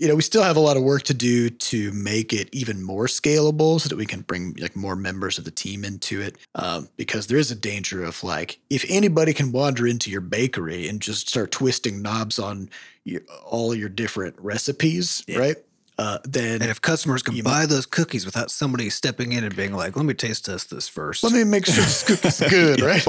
[0.00, 2.82] you know, we still have a lot of work to do to make it even
[2.82, 6.38] more scalable so that we can bring like more members of the team into it.
[6.54, 10.88] Um, because there is a danger of like, if anybody can wander into your bakery
[10.88, 12.70] and just start twisting knobs on
[13.04, 15.56] your, all your different recipes, right?
[15.98, 19.74] Uh, then And if customers can buy those cookies without somebody stepping in and being
[19.74, 21.22] like, "Let me taste test this first.
[21.22, 23.02] let me make sure this cookie's good, right?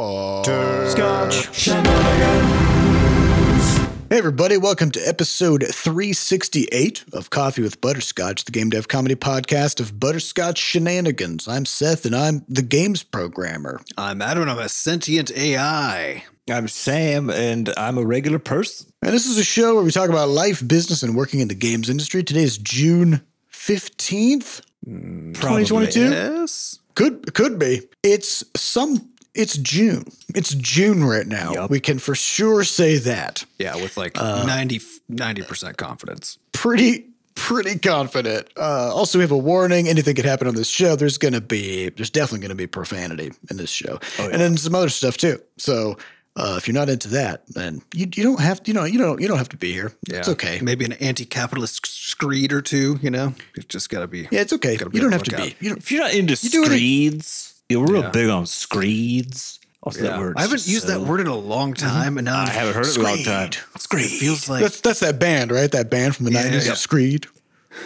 [4.11, 9.79] Hey, everybody, welcome to episode 368 of Coffee with Butterscotch, the game dev comedy podcast
[9.79, 11.47] of Butterscotch Shenanigans.
[11.47, 13.79] I'm Seth, and I'm the games programmer.
[13.97, 16.25] I'm Adam, and I'm a sentient AI.
[16.49, 18.91] I'm Sam, and I'm a regular person.
[19.01, 21.55] And this is a show where we talk about life, business, and working in the
[21.55, 22.21] games industry.
[22.21, 26.01] Today is June 15th, mm, 2022.
[26.01, 26.79] Yes.
[26.95, 27.83] Could could be.
[28.03, 29.10] It's some.
[29.33, 30.05] It's June.
[30.35, 31.53] It's June right now.
[31.53, 31.69] Yup.
[31.69, 33.45] We can for sure say that.
[33.59, 36.37] Yeah, with like Uh, 90 percent confidence.
[36.51, 38.47] pretty pretty confident.
[38.57, 39.87] Uh, also, we have a warning.
[39.87, 40.95] Anything could happen on this show.
[40.97, 44.89] There's gonna be there's definitely gonna be profanity in this show, and then some other
[44.89, 45.41] stuff too.
[45.57, 45.97] So
[46.35, 48.99] uh, if you're not into that, then you you don't have to, you know you
[48.99, 49.93] don't you don't have to be here.
[50.09, 50.59] Yeah, It's okay.
[50.61, 52.99] Maybe an anti-capitalist screed or two.
[53.01, 54.27] You know, it's just got to be.
[54.29, 54.75] Yeah, it's okay.
[54.75, 55.55] Gotta be You don't have the to be.
[55.61, 58.09] You don't, If you're not into do it- screeds, yeah, we're real Yeah.
[58.11, 59.59] big on screeds.
[59.83, 60.11] Also, Yeah.
[60.11, 60.33] that word.
[60.37, 62.95] I haven't used that word in a long time, and now I haven't heard it
[62.95, 63.49] in a long time.
[63.79, 64.05] Screed.
[64.05, 65.71] It feels like That's that's that band, right?
[65.71, 66.75] That band from the Yeah, nineties, yeah.
[66.75, 67.25] Screed.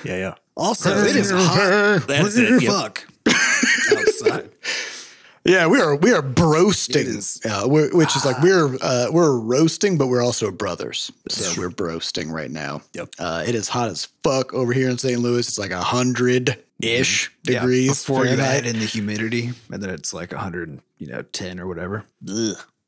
[0.03, 0.33] Yeah, yeah.
[0.57, 2.03] also it is hot.
[2.07, 2.63] That's it.
[2.63, 2.71] Yep.
[2.71, 3.05] Fuck
[3.97, 4.49] outside.
[5.47, 7.39] Yeah, we are we are broasting, It is.
[7.45, 11.11] uh, we're, which is like we're uh, we're roasting, but we're also brothers.
[11.29, 12.81] So we're broasting right now.
[12.93, 13.09] Yep.
[13.19, 15.19] Uh, it is hot as fuck over here in St.
[15.19, 15.47] Louis.
[15.47, 17.01] It's like a hundred Mm-hmm.
[17.01, 18.65] ish Yeah, degrees before you Fahrenheit.
[18.65, 22.05] add in the humidity, and then it's like 100, you know, 10 or whatever.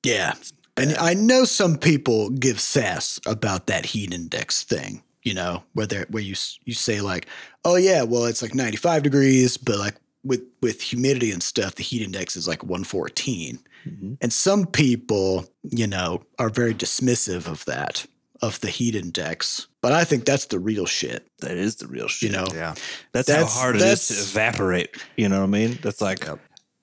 [0.03, 0.33] Yeah,
[0.77, 5.03] and I know some people give sass about that heat index thing.
[5.23, 7.27] You know, where where you you say like,
[7.65, 11.75] oh yeah, well it's like ninety five degrees, but like with with humidity and stuff,
[11.75, 14.13] the heat index is like one mm-hmm.
[14.21, 18.05] And some people, you know, are very dismissive of that
[18.41, 19.67] of the heat index.
[19.87, 21.25] But I think that's the real shit.
[21.39, 22.29] That is the real shit.
[22.31, 22.75] You know, Yeah.
[23.13, 24.89] that's, That's- how hard it is to evaporate.
[25.15, 25.79] You know what I mean?
[25.81, 26.27] That's like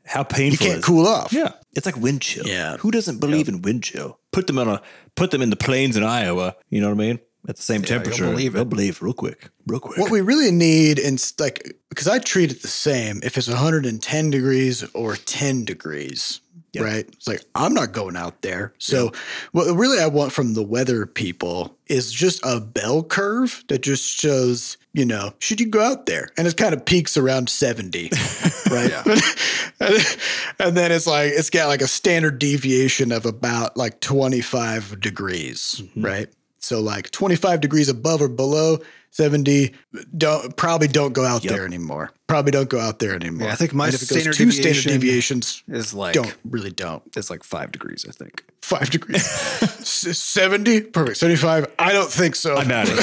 [0.06, 0.66] how painful.
[0.66, 1.30] you can't is cool off.
[1.30, 2.46] Yeah, it's like wind chill.
[2.46, 2.78] Yeah.
[2.78, 4.18] who doesn't believe in wind chill?
[4.32, 4.80] Put them on a
[5.16, 6.56] put them in the plains in Iowa.
[6.70, 7.18] You know what I mean?
[7.46, 8.56] At the same you'll temperature, believe it.
[8.56, 9.98] they'll believe real quick, real quick.
[9.98, 14.30] What we really need, in like, because I treat it the same if it's 110
[14.30, 16.40] degrees or 10 degrees,
[16.82, 17.06] right?
[17.08, 18.72] It's like I'm not going out there.
[18.78, 19.12] So,
[19.52, 24.04] what really I want from the weather people is just a bell curve that just
[24.04, 26.28] shows, you know, should you go out there?
[26.36, 28.10] And it kind of peaks around 70,
[28.70, 28.92] right?
[29.80, 30.18] and,
[30.58, 35.82] and then it's like it's got like a standard deviation of about like 25 degrees,
[35.82, 36.04] mm-hmm.
[36.04, 36.28] right?
[36.64, 38.78] So like 25 degrees above or below
[39.10, 39.72] 70,
[40.16, 42.10] don't probably don't go out there anymore.
[42.26, 43.46] Probably don't go out there anymore.
[43.46, 47.00] Yeah, I think my And if standard two standard deviations, Is like don't really don't.
[47.16, 48.44] it's like five degrees, I think.
[48.60, 51.18] Five degrees, 70, perfect.
[51.18, 52.56] 75, I don't think so.
[52.56, 52.96] I'm out of.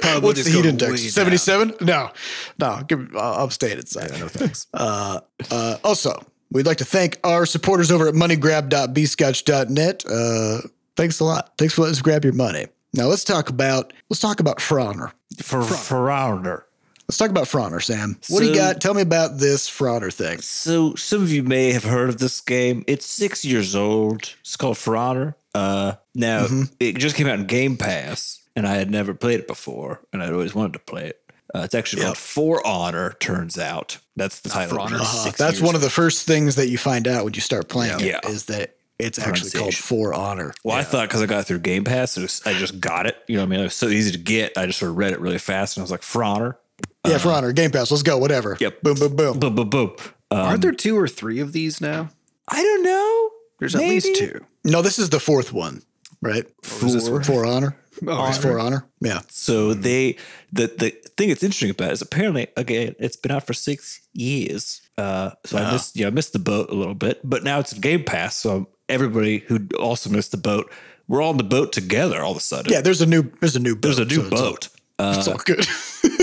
[0.00, 1.02] Probably What's the heat index?
[1.12, 1.74] 77?
[1.82, 2.12] No,
[2.58, 4.12] no, give, uh, I'm staying inside.
[4.18, 4.68] No thanks.
[4.74, 5.20] Uh,
[5.50, 6.18] uh, also,
[6.50, 10.04] we'd like to thank our supporters over at moneygrab.bscotch.net.
[10.08, 10.60] Uh,
[10.96, 11.52] thanks a lot.
[11.58, 12.68] Thanks for letting us grab your money.
[12.96, 15.12] Now let's talk about let's talk about Frauner.
[15.42, 16.62] For Ferrauner.
[17.08, 18.18] Let's talk about Frauner, Sam.
[18.28, 18.80] What do you got?
[18.80, 20.40] Tell me about this Frauner thing.
[20.40, 22.84] So some of you may have heard of this game.
[22.88, 24.34] It's six years old.
[24.40, 25.36] It's called For Honor.
[25.54, 26.62] Uh, now Mm-hmm.
[26.80, 30.20] it just came out in Game Pass, and I had never played it before, and
[30.22, 31.20] I'd always wanted to play it.
[31.54, 33.12] Uh, it's actually called For Honor.
[33.20, 34.74] Turns out that's the title.
[34.76, 34.98] For Honor.
[34.98, 37.40] Just Uh, that's years one of the first things that you find out when you
[37.40, 38.18] start playing Yeah.
[38.24, 39.82] it is that it's actually called Pronunciation.
[39.82, 40.54] For Honor.
[40.64, 43.16] Well, I thought because I got through Game Pass, it was, I just got it.
[43.28, 43.60] You know what I mean?
[43.60, 44.56] It was so easy to get.
[44.56, 46.58] I just sort of read it really fast, and I was like, For Honor.
[47.06, 47.90] Yeah, For Honor, Game Pass.
[47.90, 48.18] Let's go.
[48.18, 48.56] Whatever.
[48.60, 48.82] Yep.
[48.82, 49.38] Boom, boom, boom.
[49.38, 49.96] Boom, boom, boom.
[50.30, 52.10] Um, Aren't there two or three of these now?
[52.48, 53.30] I don't know.
[53.58, 54.44] There's at least two.
[54.64, 55.82] No, this is the fourth one,
[56.20, 56.44] right?
[56.64, 57.22] is this For, one?
[57.22, 57.76] For Honor.
[58.06, 58.86] Oh, It's For Honor.
[59.00, 59.20] Yeah.
[59.28, 60.16] So they
[60.52, 64.00] the the thing that's interesting about it is apparently again it's been out for six
[64.12, 64.82] years.
[64.98, 67.72] Uh, so I missed yeah I missed the boat a little bit, but now it's
[67.72, 68.36] in Game Pass.
[68.36, 70.70] So everybody who also missed the boat,
[71.08, 72.72] we're all on the boat together all of a sudden.
[72.72, 73.82] Yeah, there's a new there's a new boat.
[73.82, 74.68] there's a new so it's all- boat.
[74.98, 75.66] Uh, It's all good.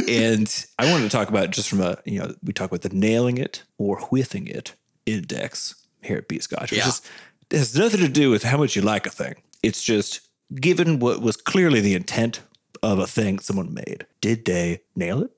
[0.10, 2.90] and I wanted to talk about just from a you know we talk about the
[2.90, 4.74] nailing it or whiffing it
[5.06, 6.88] index here at Bscotch, which Yeah.
[6.88, 7.02] is
[7.52, 9.36] it has nothing to do with how much you like a thing.
[9.62, 10.22] It's just
[10.56, 12.42] given what was clearly the intent
[12.82, 14.08] of a thing someone made.
[14.22, 15.32] Did they nail it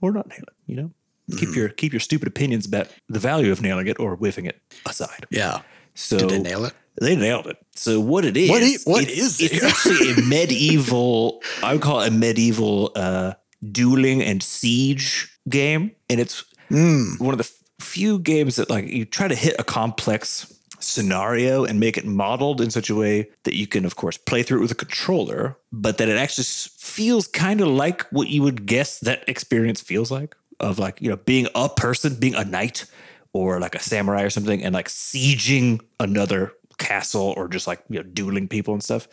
[0.00, 0.54] or not nail it?
[0.66, 0.90] You know,
[1.38, 4.60] keep your keep your stupid opinions about the value of nailing it or whiffing it
[4.86, 5.26] aside.
[5.30, 5.60] yeah.
[6.00, 6.74] So Did they nail it?
[7.00, 7.56] They nailed it.
[7.74, 8.48] So what it is?
[8.50, 11.42] What i- what it's, is It's actually a medieval.
[11.62, 13.34] I would call it a medieval uh,
[13.72, 17.18] dueling and siege game, and it's Mm.
[17.18, 17.50] one of the
[17.80, 22.60] few games that like you try to hit a complex scenario and make it modeled
[22.60, 25.56] in such a way that you can of course play through it with a controller
[25.72, 30.10] but that it actually feels kind of like what you would guess that experience feels
[30.10, 32.84] like of like you know being a person being a knight
[33.32, 37.96] or like a samurai or something and like sieging another castle or just like you
[37.98, 39.08] know dueling people and stuff.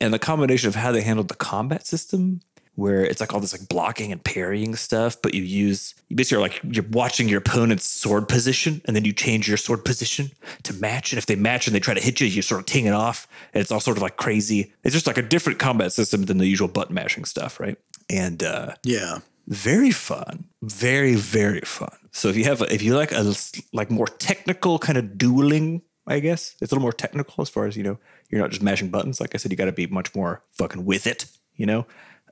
[0.00, 2.40] And the combination of how they handled the combat system
[2.74, 6.38] where it's like all this like blocking and parrying stuff but you use you basically
[6.38, 10.30] are like you're watching your opponent's sword position and then you change your sword position
[10.62, 11.12] to match.
[11.12, 12.94] And if they match and they try to hit you you sort of ting it
[12.94, 13.28] off.
[13.52, 14.72] And it's all sort of like crazy.
[14.84, 17.76] It's just like a different combat system than the usual button mashing stuff right?
[18.08, 19.18] And uh Yeah.
[19.46, 20.44] very fun.
[20.62, 23.34] Very very fun so if you have a, if you like a
[23.72, 27.66] like more technical kind of dueling i guess it's a little more technical as far
[27.66, 27.98] as you know
[28.28, 29.20] you're not just mashing buttons.
[29.20, 31.26] Like i said you got to be much more fucking with it
[31.56, 31.86] you know?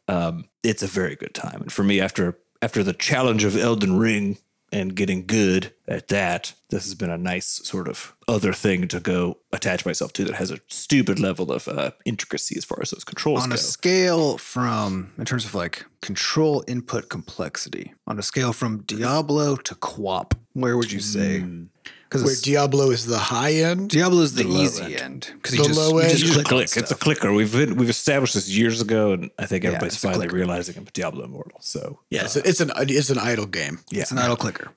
[0.09, 1.63] Um it's a very good time.
[1.63, 4.39] And for me after after the challenge of elden ring
[4.73, 9.01] and getting good at that this has been a nice sort of other thing to
[9.01, 12.91] go attach myself to that has a stupid level of uh, intricacy as far as
[12.91, 18.19] those controls on go a scale from in terms of like control input complexity on
[18.19, 21.65] a scale from diablo to QWOP where would you say Hmm.
[22.11, 23.89] Because Where Diablo is the high end.
[23.91, 26.11] diablo is the, low easy end because The you just, low you end.
[26.11, 26.77] just You click, click.
[26.77, 27.33] It's a clicker.
[27.33, 30.37] We've been, we've established this years ago, and I think everybody's it's a finally clicker.
[30.37, 30.93] realizing it.
[30.93, 31.61] Diablo Immortal.
[31.61, 33.79] So Yeah, it's, it's an it's an idle game.
[33.93, 34.73] yeah, it's an idle clicker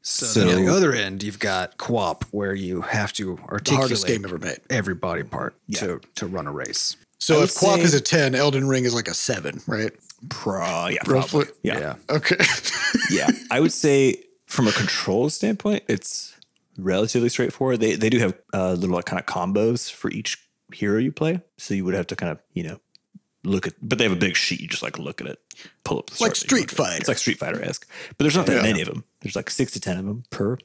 [0.00, 3.42] so, So- then on the other end you've got QWOP where you have to The
[3.42, 4.60] articulate hardest game ever made.
[4.70, 8.00] every body part to to run a race So I if would QWOP is a
[8.00, 9.92] ten, Elden Ring is like a seven, right?
[10.30, 11.44] Pro, yeah, Roughly.
[11.44, 11.48] probably.
[11.62, 12.36] yeah, yeah Okay.
[13.10, 13.28] yeah.
[13.50, 16.34] I would say from a control standpoint, it's
[16.78, 17.80] relatively straightforward.
[17.80, 20.38] They they do have uh, little like kind of combos for each
[20.72, 22.80] hero you play, so you would have to kind of you know
[23.44, 24.60] look at, but they have a big sheet.
[24.60, 25.38] You just like look at it,
[25.84, 26.70] pull up the Like chart that you Street.
[26.70, 26.96] Fighter.
[26.98, 28.62] It's like Street Fighter esque, but there's not that Yeah.
[28.62, 29.04] many of them.
[29.20, 30.56] There's like six to ten of them per.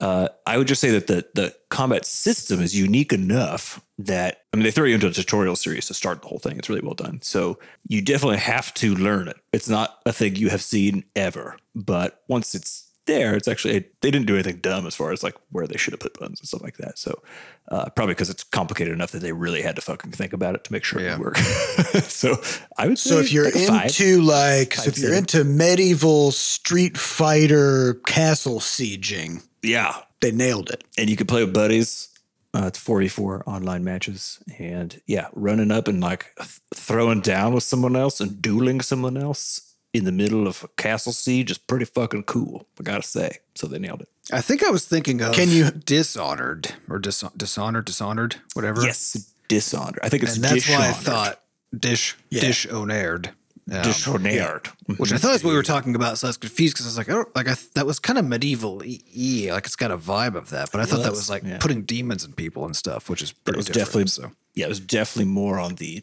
[0.00, 4.56] Uh, I would just say that the the combat system is unique enough that I
[4.56, 6.56] mean they throw you into a tutorial series to start the whole thing.
[6.56, 7.20] It's really well done.
[7.22, 9.36] So you definitely have to learn it.
[9.52, 14.10] It's not a thing you have seen ever, but once it's there, it's actually they
[14.10, 16.46] didn't do anything dumb as far as like where they should have put buttons and
[16.48, 16.98] stuff like that.
[16.98, 17.20] So
[17.68, 20.64] uh, probably because it's complicated enough that they really had to fucking think about it
[20.64, 21.16] to make sure it Yeah.
[21.16, 21.36] would work.
[22.04, 22.40] so
[22.78, 23.86] I would say So if you're like a five.
[23.86, 25.18] into like, so Five, if you're seven.
[25.18, 30.84] into medieval Street Fighter castle sieging, yeah, they nailed it.
[30.98, 32.08] and you can play with buddies.
[32.52, 34.40] Uh, it's 44 online matches.
[34.58, 39.16] And yeah, running up and like th- throwing down with someone else and dueling someone
[39.16, 42.66] else in the middle of a castle siege is pretty fucking cool.
[42.78, 43.38] I gotta say.
[43.54, 44.08] So they nailed it.
[44.32, 49.32] i think i was thinking of Can you- dishonored or dis- dishonored dishonored whatever Yes,
[49.48, 49.98] Dishonored.
[50.04, 51.40] I think it's and that's why I thought
[51.76, 52.40] dish Yeah.
[52.42, 53.30] dish onared.
[53.72, 54.68] Um, Dishonored.
[54.96, 56.18] which I thought is what we were talking about.
[56.18, 58.18] So I was confused because I was like, oh, like I th- that was kind
[58.18, 60.70] of medieval, e, like it's got a vibe of that.
[60.72, 61.58] But I thought that was, was like yeah.
[61.58, 64.80] putting demons in people and stuff, which is pretty was definitely so yeah, it was
[64.80, 66.02] definitely more on the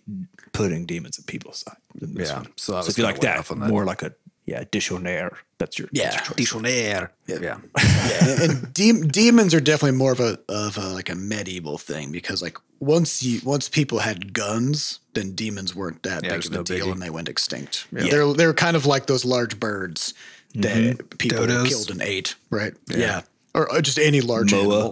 [0.54, 2.48] putting demons in people's side than this Yeah, one.
[2.56, 3.58] so I was if you like that, that.
[3.58, 4.14] more like a
[4.48, 5.34] yeah, Dishonored.
[5.60, 6.06] That's your Yeah.
[6.12, 6.36] That's your choice.
[6.38, 7.10] Dishonored.
[7.28, 7.58] Yeah, Yeah,
[8.22, 12.12] and, and de- demons are definitely more of a of a, like a medieval thing
[12.12, 16.46] because like once you once people had guns, then demons weren't that Yeah, big there's
[16.48, 16.92] of a no deal, biggie.
[16.94, 17.88] and they went extinct.
[17.92, 18.08] Yeah.
[18.10, 20.14] They're they're kind of like those large birds
[20.54, 20.62] mm-hmm.
[20.62, 21.68] that people Dodos.
[21.68, 22.74] killed and ate, right?
[22.90, 23.22] Yeah,
[23.54, 24.92] Or, or just any large Moa.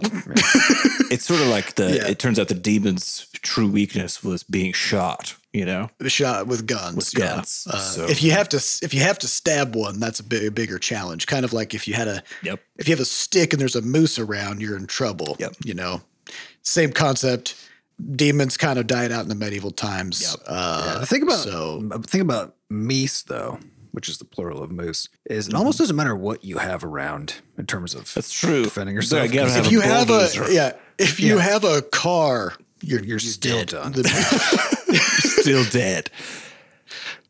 [1.10, 1.86] It's sort of like the.
[1.96, 2.08] Yeah.
[2.08, 5.36] It turns out the demon's true weakness was being shot.
[5.56, 6.96] You know, shot with guns.
[6.96, 7.36] With yeah.
[7.36, 10.22] guns, Uh, so- If you have to, if you have to stab one, that's a
[10.22, 11.26] big, bigger challenge.
[11.26, 12.60] Kind of like if you had a, Yep.
[12.78, 15.34] if you have a stick and there's a moose around, you're in trouble.
[15.38, 15.56] Yep.
[15.64, 16.02] You know,
[16.62, 17.54] same concept.
[18.14, 20.20] Demons kind of died out in the medieval times.
[20.20, 20.40] Yep.
[20.46, 23.58] Uh, the thing about so the thing about meese though,
[23.92, 25.58] which is the plural of moose, is it Mm-hmm.
[25.58, 28.64] almost doesn't matter what you have around in terms of that's true.
[28.64, 29.22] defending yourself.
[29.22, 30.42] I gotta 'cause have if a you have bulldozer.
[30.44, 31.42] a, yeah, if you Yeah.
[31.42, 33.68] have a car, you're You're still dead.
[33.68, 33.92] done.
[33.92, 34.02] The-
[34.94, 36.10] still dead.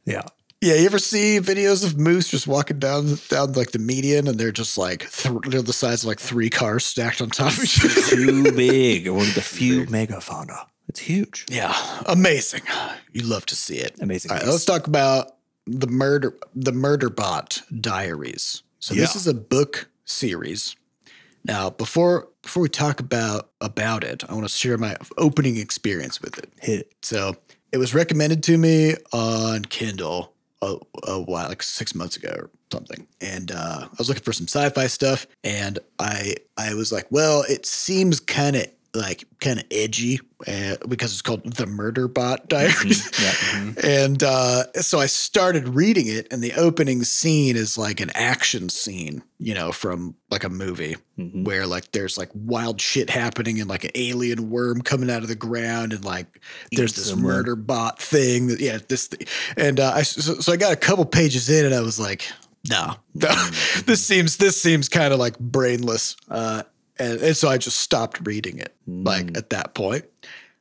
[0.04, 0.22] Yeah.
[0.60, 4.38] yeah, you ever see videos of moose just walking down down like the median, and
[4.38, 7.64] they're just like th- they're the size of like three cars stacked on top of
[7.64, 8.16] each other.
[8.16, 9.08] Too big.
[9.08, 10.66] One of the few megafauna.
[10.88, 11.46] It's huge.
[11.50, 11.74] Yeah,
[12.06, 12.62] amazing.
[13.12, 13.96] You love to see it.
[14.00, 15.32] Amazing All right, let's talk about
[15.66, 18.62] the murder the Murderbot Diaries.
[18.78, 20.76] So this is a book series.
[21.46, 26.20] Now, before before we talk about about it, I want to share my opening experience
[26.20, 26.52] with it.
[26.60, 26.92] Hit.
[27.02, 27.36] So
[27.72, 32.50] it was recommended to me on Kindle a, a while, like six months ago or
[32.72, 33.06] something.
[33.20, 37.44] And uh, I was looking for some sci-fi stuff, and I I was like, well,
[37.48, 42.48] it seems kind of like kind of edgy uh, because it's called the Murder Bot
[42.48, 43.10] Diaries.
[43.82, 48.68] And uh, so I started reading it, and the opening scene is like an action
[48.68, 53.68] scene, you know, from like a movie where like there's like wild shit happening and
[53.68, 56.40] like an alien worm coming out of the ground, and like
[56.72, 57.32] there's this someone.
[57.32, 58.48] murder bot thing.
[58.48, 59.26] That, yeah, this thing.
[59.56, 62.30] And uh, I so, so I got a couple pages in, and I was like,
[62.68, 63.28] no, no,
[63.86, 66.16] this seems this seems kind of like brainless.
[66.28, 66.62] Uh,
[66.98, 70.04] and, and so I just stopped reading it like at that point.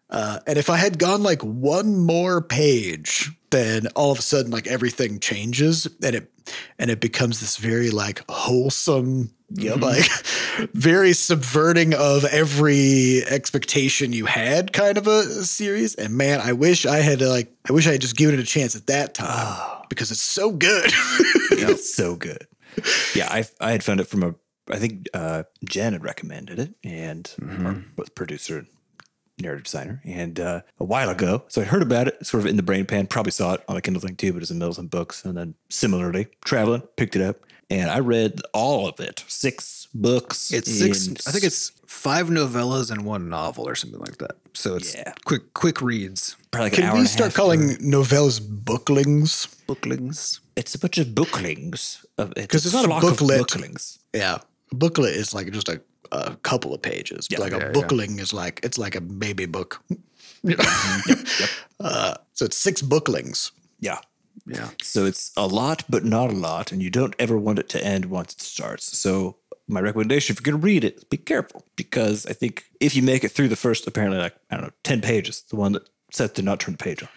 [0.10, 4.52] Uh, and if I had gone like one more page, then all of a sudden
[4.52, 6.32] like everything changes and it
[6.78, 10.06] and it becomes this very like wholesome, you know like
[10.74, 15.96] very subverting of every expectation you had kind of a series.
[15.96, 18.46] And man, I wish I had like I wish I had just given it a
[18.46, 20.86] chance at that time because it's so good.
[21.52, 22.48] it's so good.
[23.16, 24.36] Yeah, I I had found it from a
[24.70, 27.32] I think uh, Jen had recommended it, and
[27.64, 28.68] our both producer and
[29.40, 31.44] narrative designer, and uh, a while ago.
[31.50, 33.08] So I heard about it, sort of in the brain pan.
[33.08, 35.24] Probably saw it on a Kindle thing too, but it's in Mills and Books.
[35.26, 37.38] And then similarly, traveling, picked it up,
[37.70, 40.52] and I read all of it, six books.
[40.52, 41.08] It's six.
[41.08, 44.38] in I think it's five novellas and one novel or something like that.
[44.54, 45.14] So it's Yeah.
[45.26, 48.40] quick, quick reads, probably like an Can hour we and start half calling to- novellas
[48.42, 49.48] booklings?
[49.68, 50.40] booklings.
[50.56, 52.06] It's a bunch of booklings.
[52.18, 53.40] because it's not a booklet.
[53.40, 54.00] Booklings.
[54.14, 54.38] Yeah.
[54.76, 57.28] A booklet is like just a, a couple of pages.
[57.32, 57.72] Yeah, like a yeah, yeah.
[57.72, 59.82] bookling is like it's like a baby book.
[61.80, 63.52] Uh, so it's six booklings.
[63.82, 64.00] Yeah.
[64.46, 64.70] Yeah.
[64.82, 67.84] So it's a lot, but not a lot, and you don't ever want it to
[67.84, 68.98] end once it starts.
[68.98, 69.36] So
[69.68, 73.04] my recommendation, if you're going to read it, be careful because I think if you
[73.04, 75.90] make it through the first, apparently like I don't know, ten pages, the one that
[76.12, 77.10] Seth did not turn the page on,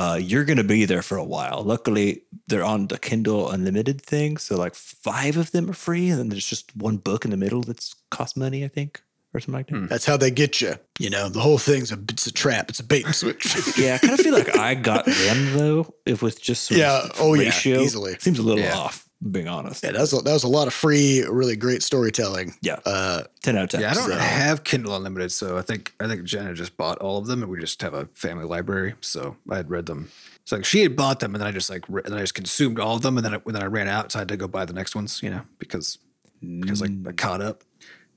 [0.00, 1.62] uh, you're going to be there for a while.
[1.62, 6.18] Luckily, they're on the Kindle Unlimited thing, so like five of them are free, and
[6.18, 9.02] then there's just one book in the middle that's cost money, I think,
[9.34, 9.88] or something like that.
[9.90, 10.74] That's how they get you.
[10.98, 12.70] You know, the whole thing's a it's a trap.
[12.70, 13.44] It's a bait and switch.
[13.78, 17.04] Yeah, I kind of feel like I got them though, if with just sort Yeah,
[17.04, 17.80] of oh, yeah, ratio.
[17.80, 18.16] easily.
[18.20, 18.76] seems a little Yeah.
[18.76, 19.06] off.
[19.30, 22.54] Being honest, yeah, that was a, that was a lot of free, really great storytelling.
[22.62, 22.78] Yeah.
[22.86, 23.82] Uh, ten out of ten.
[23.82, 26.96] Yeah, I don't So- have Kindle Unlimited, so I think I think Jenna just bought
[26.98, 28.94] all of them, and we just have a family library.
[29.02, 30.10] So I had read them.
[30.46, 32.22] So like she had bought them, and then I just like re- and then I
[32.22, 34.28] just consumed all of them, and then I, then I ran out, so I had
[34.28, 35.98] to go buy the next ones, you know, because
[36.40, 37.62] because like I caught up.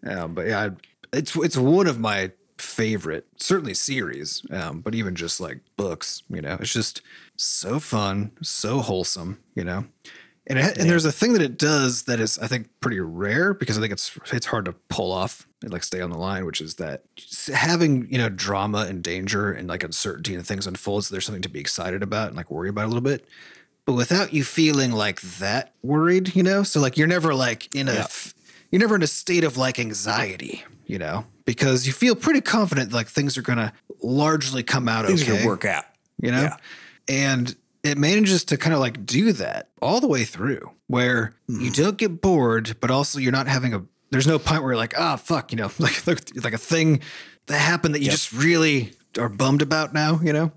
[0.08, 0.70] Um, but yeah, I,
[1.18, 6.42] it's it's one of my favorite, certainly series, um, but even just like books, you
[6.42, 7.02] know, it's just
[7.36, 9.84] so fun, so wholesome, you know.
[10.48, 13.54] And it, and there's a thing that it does that is I think pretty rare
[13.54, 16.46] because I think it's it's hard to pull off and like stay on the line,
[16.46, 17.04] which is that
[17.54, 21.06] having you know drama and danger and like uncertainty and things unfold.
[21.06, 23.26] So there's something to be excited about and like worry about a little bit,
[23.86, 26.64] but without you feeling like that worried, you know.
[26.64, 28.34] So like you're never like in a f-
[28.70, 32.92] you're never in a state of like anxiety, you know, because you feel pretty confident
[32.92, 33.72] like things are gonna
[34.02, 35.86] largely come out things okay work out.
[36.22, 36.42] you know?
[36.42, 36.58] Yeah.
[37.08, 41.70] And it manages to kind of like do that all the way through where you
[41.72, 44.94] don't get bored, but also you're not having a, there's no point where you're like,
[44.98, 47.02] ah, fuck, you know, like, like, like a thing
[47.48, 48.12] that happened that you Yep.
[48.14, 50.52] just really are bummed about now, you know?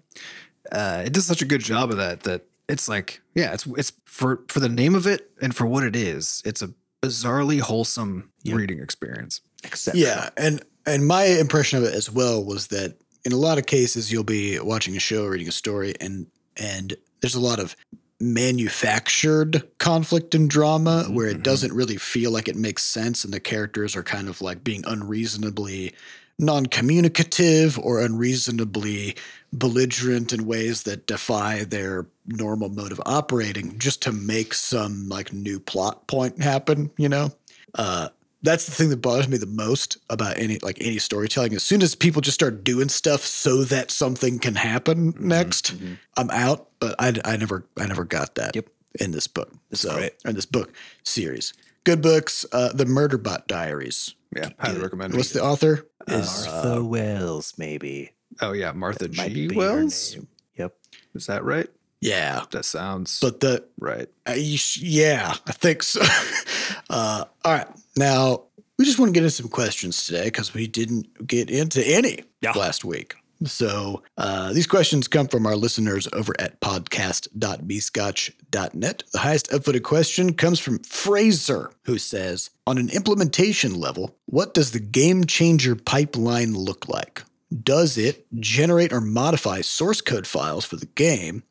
[0.70, 3.92] Uh, it does such a good job of that, that it's like, yeah, it's, it's
[4.04, 6.70] for, for the name of it and for what it is, it's a
[7.02, 9.40] bizarrely wholesome reading experience.
[9.64, 13.58] Except yeah, and and my impression of it as well was that in a lot
[13.58, 17.58] of cases you'll be watching a show, reading a story, and and there's a lot
[17.58, 17.76] of
[18.18, 23.40] manufactured conflict and drama where it doesn't really feel like it makes sense, and the
[23.40, 25.94] characters are kind of like being unreasonably
[26.38, 29.16] non-communicative or unreasonably
[29.52, 35.32] belligerent in ways that defy their normal mode of operating just to make some like
[35.32, 37.30] new plot point happen you know?
[37.74, 38.08] Uh
[38.46, 41.82] that's the thing that bothers me the most about any like any storytelling as soon
[41.82, 45.74] as people just start doing stuff so that something can happen next
[46.16, 48.66] i'm out but I, I never i never got that Yep.
[49.00, 50.12] in this book so great.
[50.24, 50.72] in this book
[51.04, 51.52] series
[51.84, 54.50] good books uh the murderbot diaries Yeah.
[54.58, 58.12] Highly recommend what's the author is Martha Wells, maybe.
[58.40, 58.70] Oh yeah.
[58.72, 59.48] Martha Might G.
[59.54, 60.16] Wells.
[60.56, 60.72] Yep.
[61.14, 61.68] Is that right?
[62.00, 64.08] yeah That sounds but the right.
[64.28, 66.02] Uh, you sh- yeah, I think so.
[66.90, 67.66] uh, all right.
[67.96, 68.42] Now,
[68.78, 72.24] we just want to get into some questions today because we didn't get into any
[72.42, 72.52] Yeah.
[72.52, 73.14] last week.
[73.44, 79.02] So uh, these questions come from our listeners over at podcast.bscotch.net.
[79.12, 84.70] The highest upvoted question comes from Fraser, who says, On an implementation level, what does
[84.72, 87.22] the game changer pipeline look like?
[87.62, 91.42] Does it generate or modify source code files for the game?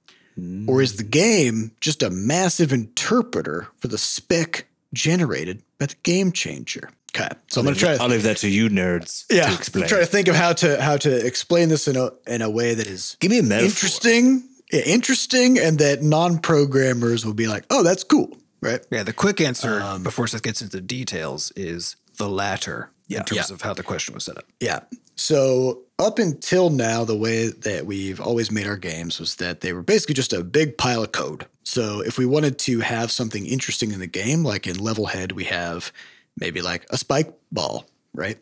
[0.67, 6.31] Or is the game just a massive interpreter for the spec generated by the game
[6.31, 6.89] changer?
[7.15, 9.53] Okay, so I'm gonna try to I'll leave that to you nerds yeah, to I'm
[9.55, 9.87] explain.
[9.87, 12.73] trying to think of how to how to explain this in a in a way
[12.73, 13.65] that is Give me a metaphor.
[13.67, 18.85] interesting, yeah, interesting, and that non-programmers will be like, oh, that's cool, right?
[18.91, 23.19] Yeah, the quick answer um, before Seth gets into the details is the latter Yeah.
[23.19, 23.53] in terms Yeah.
[23.55, 24.45] of how the question was set up.
[24.59, 24.81] Yeah.
[25.15, 29.71] So up until now, the way that we've always made our games was that they
[29.71, 31.45] were basically just a big pile of code.
[31.65, 35.31] So if we wanted to have something interesting in the game, like in Level Head,
[35.31, 35.91] we have
[36.39, 38.37] maybe like a spike ball, right?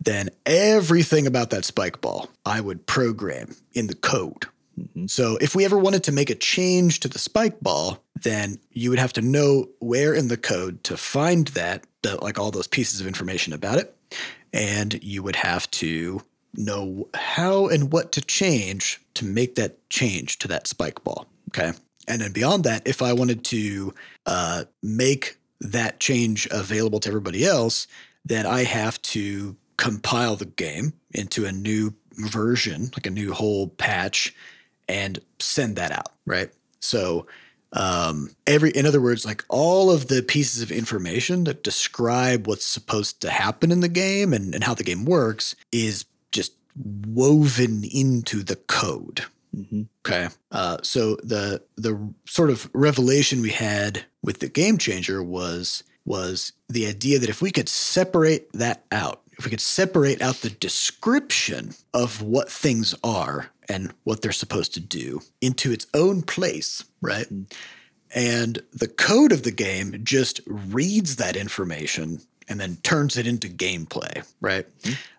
[0.00, 4.46] Then everything about that spike ball, I would program in the code.
[4.78, 5.06] Mm-hmm.
[5.06, 8.90] So if we ever wanted to make a change to the spike ball, then you
[8.90, 12.66] would have to know where in the code to find that, the, like all those
[12.66, 13.94] pieces of information about it.
[14.52, 16.22] And you would have to
[16.54, 21.26] know how and what to change to make that change to that spike ball.
[21.50, 21.72] Okay.
[22.06, 23.94] And then beyond that, if I wanted to
[24.26, 27.86] uh, make that change available to everybody else,
[28.24, 33.68] then I have to compile the game into a new version, like a new whole
[33.68, 34.34] patch,
[34.88, 36.50] and send that out, right?
[36.80, 37.26] So
[37.72, 42.66] um, every, in other words, like all of the pieces of information that describe what's
[42.66, 47.84] supposed to happen in the game and, and how the game works is just woven
[47.84, 49.24] into the code.
[50.06, 50.28] Okay.
[50.50, 56.52] Uh, so the the sort of revelation we had with the game changer was was
[56.68, 60.50] the idea that if we could separate that out, if we could separate out the
[60.50, 66.84] description of what things are and what they're supposed to do into its own place,
[67.00, 67.26] right?
[68.14, 73.48] And the code of the game just reads that information and then turns it into
[73.48, 74.66] gameplay, right?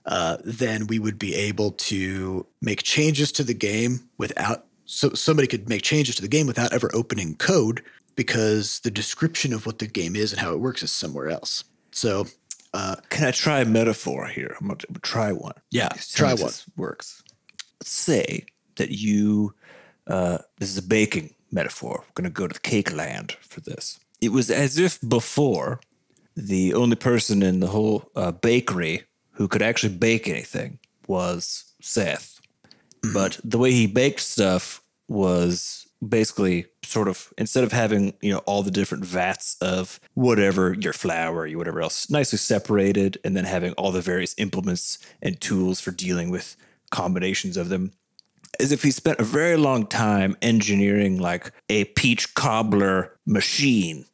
[0.06, 5.48] Uh, then we would be able to make changes to the game without, so somebody
[5.48, 7.82] could make changes to the game without ever opening code
[8.16, 11.64] because the description of what the game is and how it works is somewhere else.
[11.92, 12.28] So,
[12.74, 14.56] uh, Can I try a metaphor here?
[14.60, 15.54] I'm gonna try one.
[15.72, 16.52] Yeah, try one.
[16.76, 17.24] Works.
[17.80, 19.54] Let's say that you.
[20.08, 22.04] Uh, this is a baking metaphor.
[22.08, 24.00] We're gonna go to the cake land for this.
[24.22, 25.80] It was as if before,
[26.36, 32.40] the only person in the whole uh, bakery who could actually bake anything was Seth.
[33.14, 38.40] But the way he baked stuff was basically sort of instead of having you know
[38.40, 43.46] all the different vats of whatever your flour your whatever else nicely separated and then
[43.46, 46.56] having all the various implements and tools for dealing with
[46.92, 47.92] combinations of them
[48.60, 54.06] as if he spent a very long time engineering like a peach cobbler machine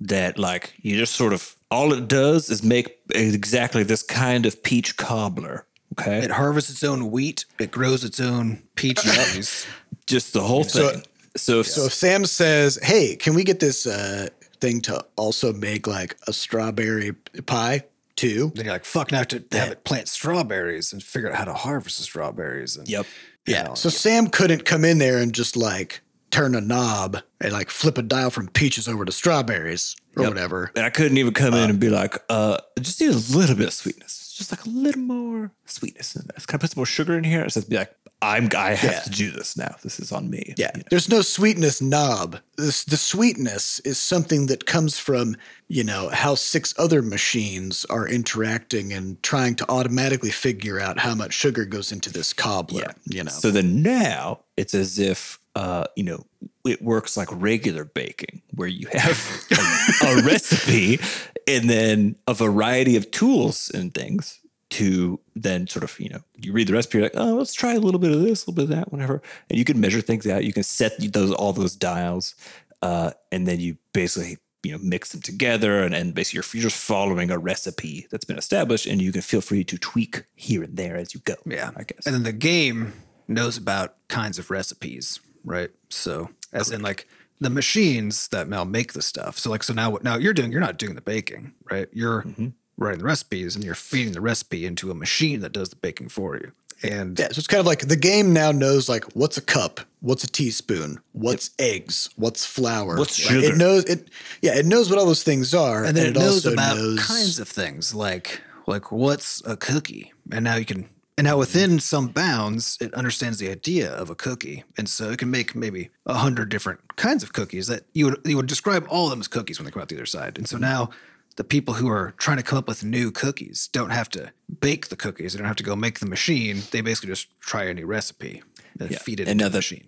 [0.00, 4.62] that like you just sort of all it does is make exactly this kind of
[4.62, 5.66] peach cobbler
[5.98, 7.44] okay It harvests its own wheat.
[7.58, 9.66] It grows its own peaches.
[10.06, 11.02] just the whole So- thing
[11.36, 14.28] so, if so if Sam says, "Hey, can we get this uh,
[14.62, 17.12] thing to also make like a strawberry
[17.44, 17.84] pie
[18.16, 21.28] too?" then you're like, fuck, now I have to have it plant strawberries and figure
[21.30, 22.76] out how to harvest the strawberries.
[22.78, 23.04] And Yep.
[23.46, 23.62] Yeah.
[23.64, 26.00] know, So Sam couldn't come in there and just like
[26.30, 30.30] turn a knob and like flip a dial from peaches over to strawberries or Yep.
[30.32, 30.72] whatever.
[30.76, 33.66] And I couldn't even come in and be like, uh, just need a little bit
[33.68, 34.34] of sweetness.
[34.36, 36.44] Just like a little more sweetness in this.
[36.44, 37.42] Can I put some more sugar in here?
[37.42, 39.00] It's just be like, I'm I have Yeah.
[39.00, 39.76] to do this now.
[39.82, 40.54] This is on me.
[40.56, 40.70] Yeah.
[40.74, 40.86] You know?
[40.90, 42.38] There's no sweetness knob.
[42.56, 45.36] This the sweetness is something that comes from,
[45.68, 51.14] you know, how six other machines are interacting and trying to automatically figure out how
[51.14, 52.94] much sugar goes into this cobbler.
[53.04, 53.30] You know.
[53.30, 56.24] So then now it's as if uh, you know,
[56.64, 59.48] it works like regular baking, where you have
[60.02, 61.00] a, a recipe
[61.48, 64.38] and then a variety of tools and things
[64.68, 67.72] to then sort of, you know, you read the recipe, you're like, oh, let's try
[67.72, 69.22] a little bit of this, a little bit of that, whatever.
[69.48, 70.44] And you can measure things out.
[70.44, 72.34] You can set those all those dials,
[72.82, 76.68] uh, and then you basically you know mix them together and, and basically you're, you're
[76.68, 80.64] just following a recipe that's been established and you can feel free to tweak here
[80.64, 82.92] and there as you go Yeah, i guess And then the game
[83.28, 85.70] knows about kinds of recipes, right?
[85.88, 87.08] So, as in like
[87.40, 89.38] the machines that now make the stuff.
[89.38, 90.04] So, like, so now what?
[90.04, 90.52] Now you're doing.
[90.52, 91.88] You're not doing the baking, right?
[91.92, 92.48] You're Mm-hmm.
[92.76, 96.08] writing the recipes, and you're feeding the recipe into a machine that does the baking
[96.10, 96.52] for you.
[96.82, 99.80] And Yeah, so it's kind of like the game now knows like what's a cup,
[100.00, 103.46] what's a teaspoon, what's eggs, what's flour, What's sugar?
[103.46, 104.10] It knows it.
[104.42, 107.06] Yeah, it knows what all those things are, and then it, knows also about knows-
[107.06, 111.78] kinds of things like like what's a cookie and now you can and now within
[111.80, 114.64] some bounds it understands the idea of a cookie.
[114.76, 118.20] And so it can make maybe a hundred different kinds of cookies that you would
[118.24, 120.36] you would describe all of them as cookies when they come out the other side.
[120.38, 120.90] And so now
[121.36, 124.88] the people who are trying to come up with new cookies don't have to bake
[124.88, 125.32] the cookies.
[125.32, 126.62] They don't have to go make the machine.
[126.70, 128.42] They basically just try a new recipe
[128.80, 128.98] and Yeah.
[128.98, 129.86] feed it into the machine.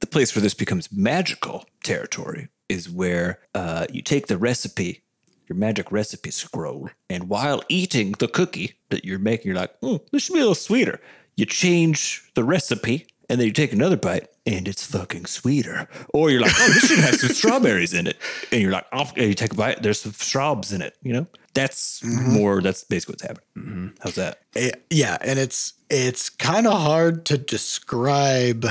[0.00, 5.02] The place where this becomes magical territory is where uh, you take the recipe
[5.48, 10.00] your magic recipe scroll, and while eating the cookie that you're making, you're like, mm,
[10.12, 11.00] this should be a little sweeter.
[11.36, 15.88] You change the recipe, and then you take another bite, and it's fucking sweeter.
[16.12, 18.16] Or you're like, oh, this should have some strawberries in it,
[18.50, 20.96] and you're like, oh, and you take a bite, there's some straws in it.
[21.02, 22.60] You know, that's more.
[22.60, 23.94] That's basically what's happening.
[24.00, 24.40] How's that?
[24.56, 28.66] Eh, yeah, and it's it's kind of hard to describe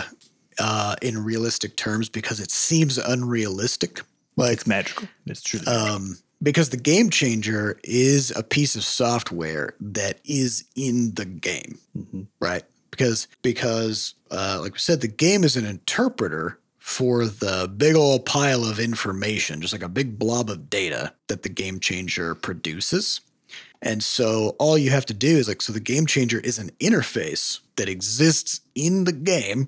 [0.60, 4.02] uh, in realistic terms because it seems unrealistic.
[4.36, 5.08] Like It's magical.
[5.26, 5.60] It's true.
[5.68, 11.80] um, because the game changer is a piece of software that is in the game,
[12.40, 12.64] right?
[12.92, 18.26] Because because uh, like we said, the game is an interpreter for the big old
[18.26, 23.20] pile of information, just like a big blob of data that the game changer produces.
[23.82, 26.72] And so all you have to do is like, so the game changer is an
[26.80, 29.68] interface that exists in the game.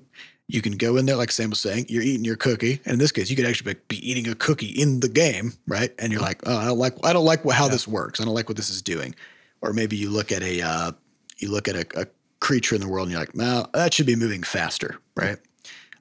[0.50, 2.80] You can go in there, like Sam was saying, you're eating your cookie.
[2.84, 5.92] And in this case, you could actually be eating a cookie in the game, right?
[5.98, 8.20] And you're like, oh, I don't like, I don't like how this works.
[8.20, 9.14] I don't like what this is doing.
[9.60, 10.92] Or maybe you look at a, uh,
[11.38, 12.06] you look at a, a
[12.40, 15.38] creature in the world and you're like, well, that should be moving faster, right?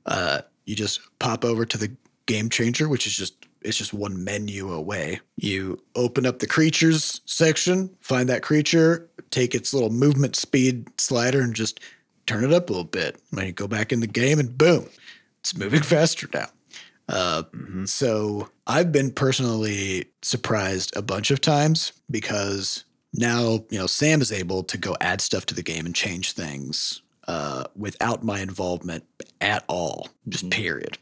[0.05, 1.91] Uh, you just pop over to the
[2.25, 5.19] game changer, which is just it's just one menu away.
[5.35, 11.41] You open up the creatures section, find that creature, take its little movement speed slider,
[11.41, 11.79] and just
[12.29, 13.19] turn it up a little bit.
[13.31, 14.87] And you go back in the game, and boom,
[15.39, 16.47] it's moving faster now.
[17.07, 17.43] Uh,
[17.85, 24.31] So I've been personally surprised a bunch of times because now you know Sam is
[24.31, 29.05] able to go add stuff to the game and change things uh, without my involvement
[29.41, 30.99] at all, just period.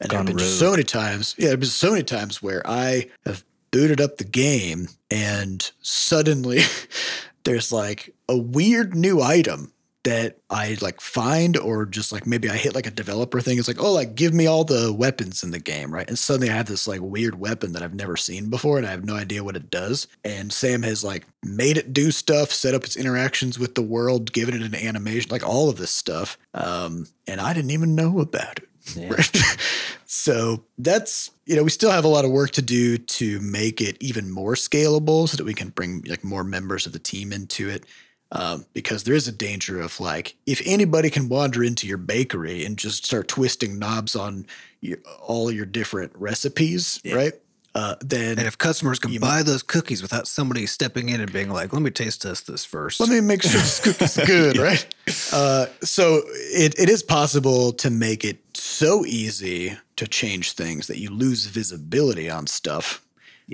[0.00, 0.44] And there have been rogue.
[0.46, 4.18] so many times, yeah, there have been so many times where I have booted up
[4.18, 6.60] the game and suddenly
[7.44, 9.72] there's like a weird new item
[10.06, 13.58] that I like find or just like maybe I hit like a developer thing.
[13.58, 16.06] It's like, oh, like give me all the weapons in the game, right?
[16.06, 18.92] And suddenly I have this like weird weapon that I've never seen before and I
[18.92, 20.06] have no idea what it does.
[20.22, 24.32] And Sam has like made it do stuff, set up its interactions with the world,
[24.32, 26.38] given it an animation, like all of this stuff.
[26.54, 28.68] Um, and I didn't even know about it.
[28.94, 29.08] Yeah.
[29.16, 29.58] Right.
[30.06, 33.80] so that's you know we still have a lot of work to do to make
[33.80, 37.32] it even more scalable so that we can bring like more members of the team
[37.32, 37.84] into it
[38.32, 42.64] um, because there is a danger of like if anybody can wander into your bakery
[42.64, 44.46] and just start twisting knobs on
[44.80, 47.34] your, all your different recipes right
[47.76, 51.50] uh, then And if customers can buy those cookies without somebody stepping in and being
[51.50, 53.00] like, "Let me taste test this first.
[53.00, 54.86] Let me make sure this cookie's good, right?
[55.30, 60.98] Uh, so it, it is possible to make it so easy to change things that
[60.98, 63.04] you lose visibility on stuff.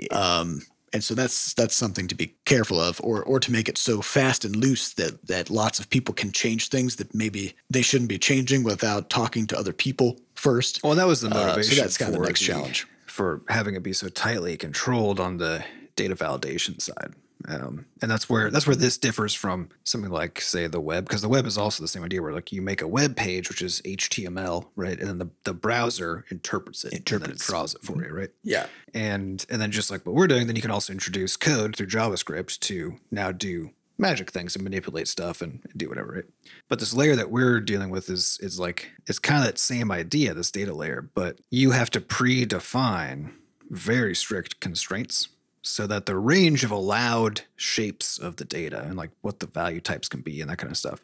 [0.09, 0.61] Um,
[0.93, 4.01] and so that's that's something to be careful of, or or to make it so
[4.01, 8.09] fast and loose that that lots of people can change things that maybe they shouldn't
[8.09, 10.81] be changing without talking to other people first.
[10.83, 11.77] Well, that was the Uh, so motivation.
[11.77, 12.87] that's kinda the for next challenge.
[13.07, 15.63] for having it be so tightly controlled on the
[15.95, 17.13] data validation side.
[17.47, 21.21] Um, and that's where that's where this differs from something like say the web because
[21.21, 23.61] the web is also the same idea where like you make a web page which
[23.61, 24.97] is HTML right?
[24.97, 28.11] And then the, the browser interprets it interprets and then it draws it for you
[28.13, 28.29] right?
[28.43, 28.67] Yeah.
[28.93, 31.87] and and then just like what we're doing then you can also introduce code through
[31.87, 36.25] javascript to now do magic things and manipulate stuff and, and do whatever right?
[36.69, 39.91] But this layer that we're dealing with is is like it's kind of that same
[39.91, 43.33] idea this data layer but you have to predefine
[43.69, 45.29] very strict constraints
[45.63, 49.79] so that the range of allowed shapes of the data and like what the value
[49.79, 51.03] types can be and that kind of stuff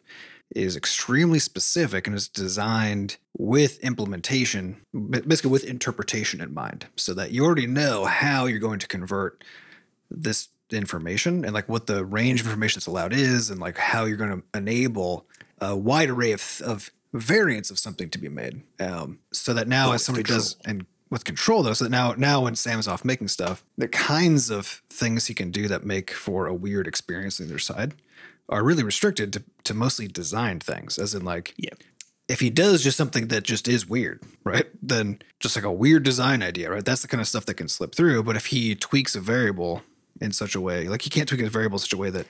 [0.54, 7.14] is extremely specific and is designed with implementation, ba- basically with interpretation in mind, so
[7.14, 9.42] that you already know how you're going to convert
[10.10, 14.04] this information and like what the range of information that's allowed is, and like how
[14.04, 15.26] you're going to enable
[15.60, 18.62] a wide array of, of variants of something to be made.
[18.80, 22.42] Um, so that now, as somebody does, and with control though, so that now, now
[22.44, 26.46] when Sam's off making stuff, the kinds of things he can do that make for
[26.46, 27.94] a weird experience on the other side
[28.48, 31.74] are really restricted to, to mostly designed things, as in like Yeah.
[32.28, 34.66] if he does just something that just is weird, right?
[34.82, 36.84] Then just like a weird design idea, right?
[36.84, 38.22] That's the kind of stuff that can slip through.
[38.24, 39.82] But if he tweaks a variable
[40.20, 42.26] in such a way, like he can't tweak a variable in such a way that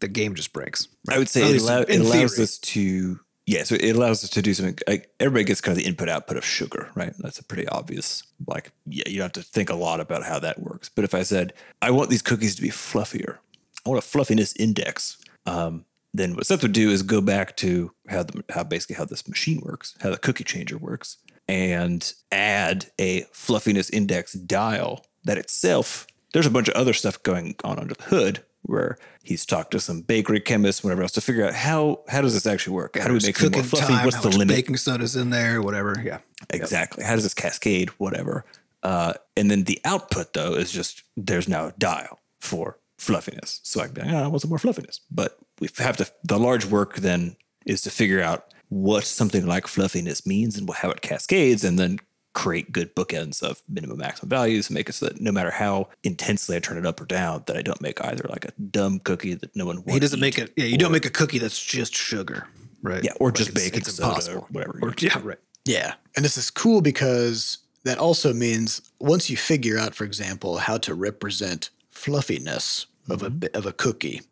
[0.00, 0.88] the game just breaks.
[1.08, 4.42] I would say it, allow, it allows us to yeah, so it allows us to
[4.42, 4.78] do something.
[4.86, 7.12] Like everybody gets kind of the input output of sugar, right?
[7.18, 8.22] That's a pretty obvious.
[8.46, 10.88] Like yeah, you don't have to think a lot about how that works.
[10.88, 11.52] But if I said
[11.82, 13.38] I want these cookies to be fluffier,
[13.84, 15.18] I want a fluffiness index.
[15.46, 19.04] Um, then what Seth would do is go back to how the how basically how
[19.04, 25.38] this machine works, how the cookie changer works, and add a fluffiness index dial that
[25.38, 26.06] itself.
[26.32, 29.80] There's a bunch of other stuff going on under the hood where he's talked to
[29.80, 32.98] some bakery chemists, whatever else, to figure out how how does this actually work?
[32.98, 33.92] How do we make it more fluffy?
[33.92, 34.48] time, What's the limit?
[34.48, 36.00] baking soda's in there, whatever.
[36.04, 36.18] Yeah.
[36.50, 37.04] Exactly.
[37.04, 37.90] How does this cascade?
[37.98, 38.44] Whatever.
[38.82, 43.60] Uh, and then the output though is just there's now a dial for fluffiness.
[43.62, 45.00] So I can be like, oh, I want some more fluffiness.
[45.10, 49.66] But we have to the large work then is to figure out what something like
[49.66, 51.98] fluffiness means and how it cascades, and then
[52.34, 55.88] create good bookends of minimum maximum values, and make it so that no matter how
[56.02, 58.98] intensely I turn it up or down, that I don't make either like a dumb
[59.00, 59.92] cookie that no one wants.
[59.94, 60.52] He doesn't make it.
[60.56, 62.46] Yeah, you don't make a cookie that's just sugar,
[62.82, 63.02] right?
[63.04, 64.38] Yeah, or Like, just it's- baking It's soda impossible.
[64.42, 64.78] or whatever.
[64.82, 65.38] Or, yeah, right.
[65.64, 65.94] Yeah.
[66.16, 70.76] And this is cool because that also means once you figure out, for example, how
[70.78, 74.22] to represent fluffiness of a of a cookie,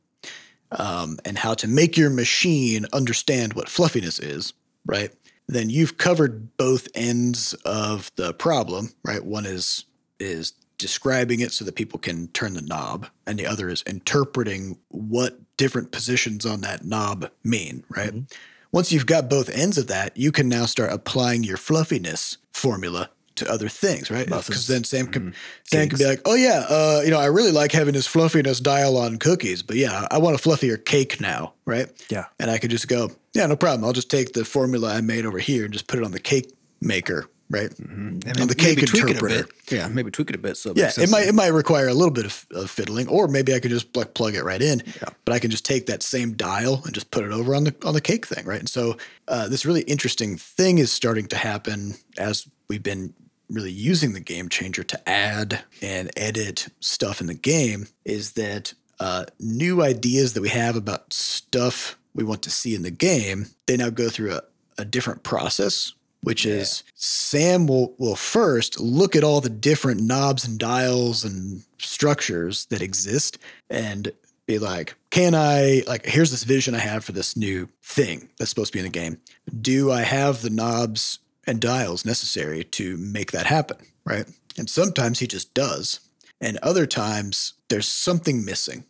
[0.73, 4.53] um, and how to make your machine understand what fluffiness is,
[4.87, 5.13] right?
[5.53, 9.25] Then you've covered both ends of the problem, right?
[9.25, 9.85] One is
[10.19, 14.79] is describing it so that people can turn the knob, and the other is interpreting
[14.89, 18.11] what different positions on that knob mean, right?
[18.11, 18.35] Mm-hmm.
[18.73, 23.11] Once you've got both ends of that, you can now start applying your fluffiness formula
[23.37, 24.27] to other things, right?
[24.27, 27.53] Because then Sam can Sam can be like, "Oh yeah, uh, you know, I really
[27.53, 31.55] like having this fluffiness dial on cookies, but yeah, I want a fluffier cake now,
[31.65, 32.27] right?" Yeah.
[32.39, 33.85] and I could just go, "Yeah, no problem.
[33.85, 36.21] I'll just take the formula I made over here and just put it on the
[36.21, 39.49] cake maker, right?" And On the cake maybe tweak it a interpreter.
[39.71, 40.57] Yeah, maybe tweak it a bit.
[40.57, 43.55] So Yeah, it might it might require a little bit of, of fiddling, or maybe
[43.55, 44.83] I could just like plug it right in.
[44.87, 45.09] Yeah.
[45.25, 47.75] But I can just take that same dial and just put it over on the
[47.85, 48.61] on the cake thing, right?
[48.61, 48.97] And so
[49.29, 53.15] uh, this really interesting thing is starting to happen as we've been
[53.53, 57.89] really using the game changer to add and edit stuff in the game.
[58.05, 62.83] Is that uh, new ideas that we have about stuff we want to see in
[62.83, 63.47] the game?
[63.67, 64.43] They now go through a,
[64.79, 70.47] a different process which is Sam will will first look at all the different knobs
[70.47, 73.39] and dials and structures that exist
[73.69, 74.13] and
[74.47, 78.51] be like, can I like here's this vision I have for this new thing that's
[78.51, 79.19] supposed to be in the game.
[79.61, 83.79] Do I have the knobs and dials necessary to make that happen?
[84.05, 84.27] Right.
[84.59, 86.01] And sometimes he just does.
[86.41, 88.85] And other times there's something missing.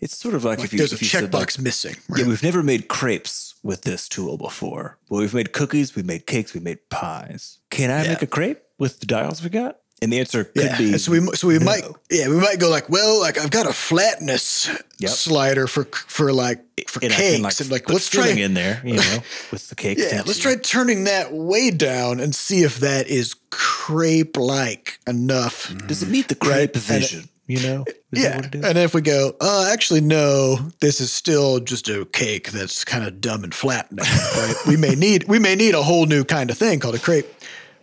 [0.00, 1.96] It's sort of like, Like if you there's if a you said, like, checkbox missing.
[2.08, 2.20] Right?
[2.22, 4.96] Yeah, we've never made crepes with this tool before.
[5.08, 7.58] Well, we've made cookies, we've made cakes, we made pies.
[7.70, 8.10] Can I Yeah.
[8.10, 9.78] make a crepe with the dials we got?
[10.00, 10.78] And the answer could yeah.
[10.78, 11.64] be so we so we no.
[11.64, 15.10] might yeah we might go like well like I've got a flatness Yep.
[15.10, 18.94] slider for for like for and cakes like, and like let's try in there, you
[18.96, 19.18] know,
[19.52, 19.98] with the cake.
[19.98, 25.72] yeah let's try turning that way down and see if that is crepe like enough.
[25.86, 27.28] Does it meet the Right, crepe it- vision?
[27.46, 31.88] you know, Is Yeah, and if we go, uh, actually, no, this is still just
[31.88, 34.02] a cake that's kind of dumb and flat now.
[34.04, 34.54] Right?
[34.66, 37.26] we may need we may need a whole new kind of thing called a crepe,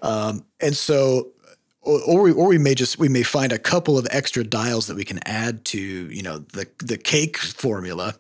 [0.04, 1.30] um, and so,
[1.86, 4.88] or, or we or we may just we may find a couple of extra dials
[4.88, 8.16] that we can add to you know the the cake formula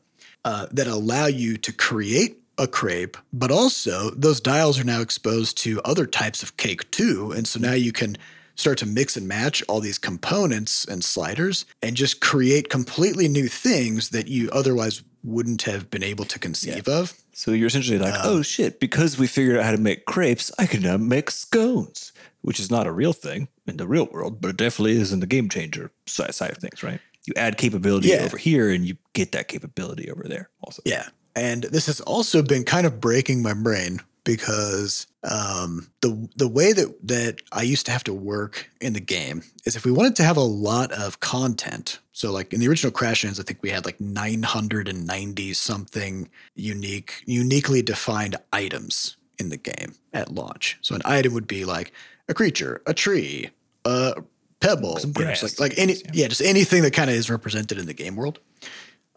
[0.45, 5.58] uh, that allow you to create a crepe, but also those dials are now exposed
[5.58, 7.32] to other types of cake too.
[7.32, 8.17] And so now you can
[8.56, 13.47] start to mix and match all these components and sliders and just create completely new
[13.49, 17.13] things that you otherwise wouldn't have been able to conceive of.
[17.34, 20.51] So you're essentially like, Um, oh shit, because we figured out how to make crepes,
[20.58, 24.41] I can now make scones, which is not a real thing in the real world,
[24.41, 26.99] but it definitely is in the game changer side, side of things, right?
[27.25, 28.23] You add capability Yeah.
[28.23, 30.82] over here and you get that capability over there also.
[30.86, 31.08] Yeah.
[31.36, 36.71] And this has also been kind of breaking my brain because um, the the way
[36.73, 40.15] that that I used to have to work in the game is if we wanted
[40.17, 41.99] to have a lot of content.
[42.12, 47.82] So like in the original Crashlands, I think we had like 990 something unique, uniquely
[47.82, 50.78] defined items in the game at launch.
[50.82, 51.91] So an item would be like
[52.28, 53.50] a creature, a tree,
[53.86, 54.22] a
[54.60, 57.78] pebble, Some know, grass like like any yeah, just anything that kind of is represented
[57.78, 58.40] in the game world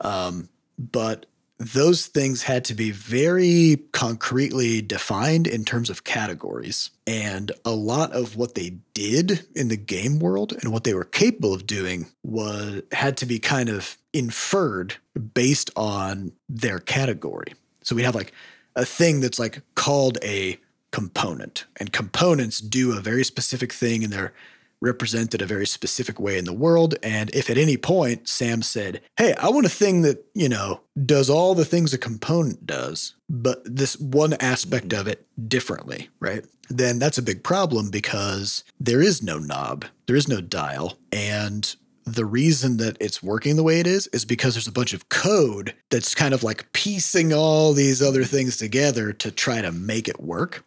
[0.00, 1.26] um, but
[1.58, 6.90] those things had to be very concretely defined in terms of categories.
[7.04, 11.04] And a lot of what they did in the game world and what they were
[11.04, 14.96] capable of doing was had to be kind of inferred
[15.34, 17.54] based on their category.
[17.82, 18.32] So we have like
[18.76, 20.58] a thing that's like called a
[20.90, 24.32] component, and components do a very specific thing and they're
[24.80, 26.94] represented a very specific way in the world.
[27.02, 30.80] And if at any point Sam said, Hey, I want a thing that, you know,
[31.04, 36.44] does all the things a component does, but this one aspect of it differently, right?
[36.70, 40.98] Then that's a big problem because there is no knob, there is no dial.
[41.12, 41.74] And
[42.04, 45.08] the reason that it's working the way it is is because there's a bunch of
[45.08, 50.08] code that's kind of like piecing all these other things together to try to make
[50.08, 50.64] it work.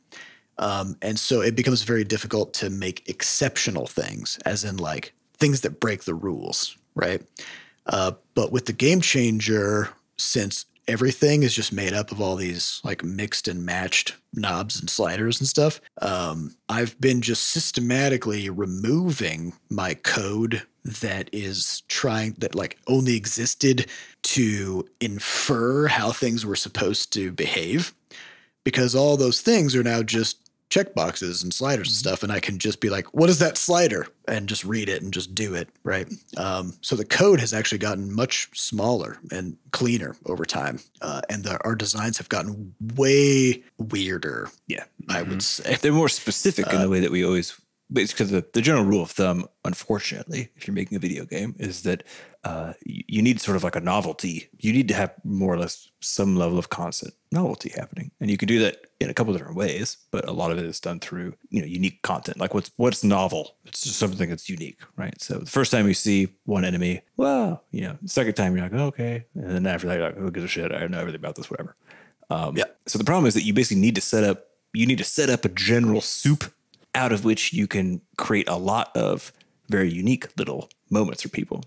[0.61, 5.61] Um, and so it becomes very difficult to make exceptional things, as in like things
[5.61, 7.21] that break the rules, right?
[7.87, 12.81] Uh, but with the game changer, since everything is just made up of all these
[12.83, 15.79] like mixed and matched knobs and sliders and stuff.
[16.01, 23.87] Um, I've been just systematically removing my code that is trying that like only existed
[24.23, 27.93] to infer how things were supposed to behave
[28.63, 32.57] because all those things are now just checkboxes and sliders and stuff and i can
[32.57, 34.07] just be like what is that slider?
[34.27, 36.07] and just read it and just do it right?
[36.37, 41.43] Um, so the code has actually gotten much smaller and cleaner over time uh, and
[41.43, 44.49] the, our designs have gotten way weirder.
[44.67, 44.83] Yeah.
[45.09, 45.75] i would say.
[45.75, 47.59] They're more specific in the way that we always,
[47.91, 51.25] but it's because the, the general rule of thumb, unfortunately, if you're making a video
[51.25, 52.03] game, is that
[52.43, 54.49] uh, you, need sort of like a novelty.
[54.57, 58.11] You need to have more or less some level of constant novelty happening.
[58.19, 60.65] And you can do that in a couple different ways, but a lot of it
[60.65, 62.39] is done through, you know, unique content.
[62.39, 63.57] Like what's what's novel?
[63.65, 65.19] It's just something that's unique, right?
[65.21, 68.73] So the first time you see one enemy, well, you know, second time you're like,
[68.73, 69.25] oh, okay.
[69.35, 70.71] And then after that, you're like, who gives a shit?
[70.71, 71.75] I know everything about this, whatever.
[72.29, 72.65] Um, Yeah.
[72.87, 75.29] So the problem is that you basically need to set up you need to set
[75.29, 76.45] up a general soup
[76.95, 79.31] out of which you can create a lot of
[79.69, 81.63] very unique little moments for people.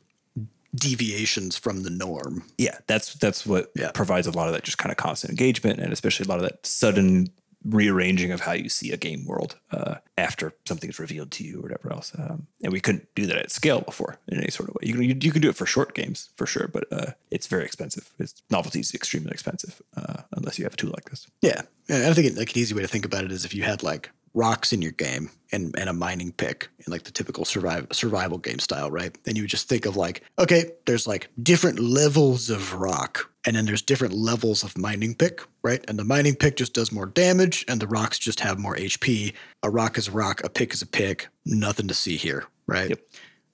[0.74, 3.92] deviations from the norm Yeah, that's that's what Yeah.
[3.92, 6.42] provides a lot of that just kind of constant engagement and especially a lot of
[6.42, 7.28] that sudden
[7.64, 11.62] rearranging of how you see a game world uh, after something's revealed to you or
[11.62, 12.12] whatever else.
[12.18, 14.82] Um, and we couldn't do that at scale before in any sort of way.
[14.88, 17.46] You can you, you can do it for short games for sure, but uh, it's
[17.46, 18.10] very expensive.
[18.18, 21.26] It's novelty is extremely expensive uh, unless you have a tool like this.
[21.40, 23.54] Yeah, and I think it, like an easy way to think about it is if
[23.54, 27.10] you had like rocks in your game and, and a mining pick in like the
[27.10, 29.16] typical survival survival game style, right?
[29.24, 33.56] Then you would just think of like, okay, there's like different levels of rock, and
[33.56, 35.84] then there's different levels of mining pick, right?
[35.88, 39.32] And the mining pick just does more damage, and the rocks just have more HP.
[39.62, 41.28] A rock is a rock, a pick is a pick.
[41.46, 42.90] Nothing to see here, right?
[42.90, 43.00] Yep.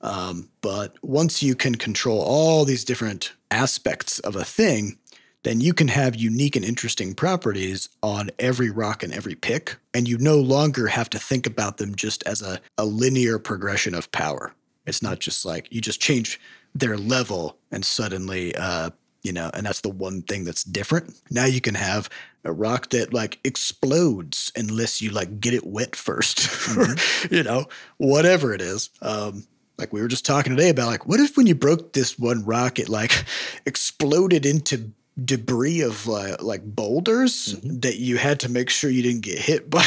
[0.02, 4.96] Um, but once you can control all these different aspects of a thing,
[5.42, 9.76] then you can have unique and interesting properties on every rock and every pick.
[9.94, 13.94] And you no longer have to think about them just as a, a linear progression
[13.94, 14.52] of power.
[14.86, 16.40] It's not just like you just change
[16.74, 18.90] their level and suddenly, uh,
[19.22, 21.14] you know, and that's the one thing that's different.
[21.30, 22.08] Now you can have
[22.44, 26.76] a rock that like explodes unless you like get it wet 1st
[27.30, 27.66] or, you know,
[27.98, 28.90] whatever it is.
[29.02, 29.46] Um,
[29.78, 32.44] like we were just talking today about like what if when you broke this one
[32.44, 33.24] rock it like
[33.66, 39.22] exploded into debris of uh, like boulders that you had to make sure you didn't
[39.22, 39.84] get hit by.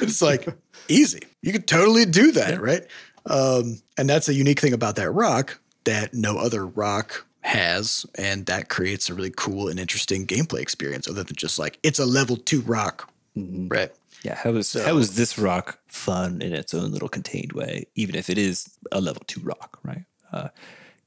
[0.00, 0.48] It's like
[0.88, 1.20] easy.
[1.42, 2.86] You could totally do that right?
[3.26, 8.46] Um, and that's a unique thing about that rock that no other rock has and
[8.46, 12.06] that creates a really cool and interesting gameplay experience other than just like it's a
[12.06, 13.92] level two rock right?
[14.22, 18.14] Yeah, how is how is this rock fun in its own little contained way, even
[18.14, 20.04] if it is a level two rock, right?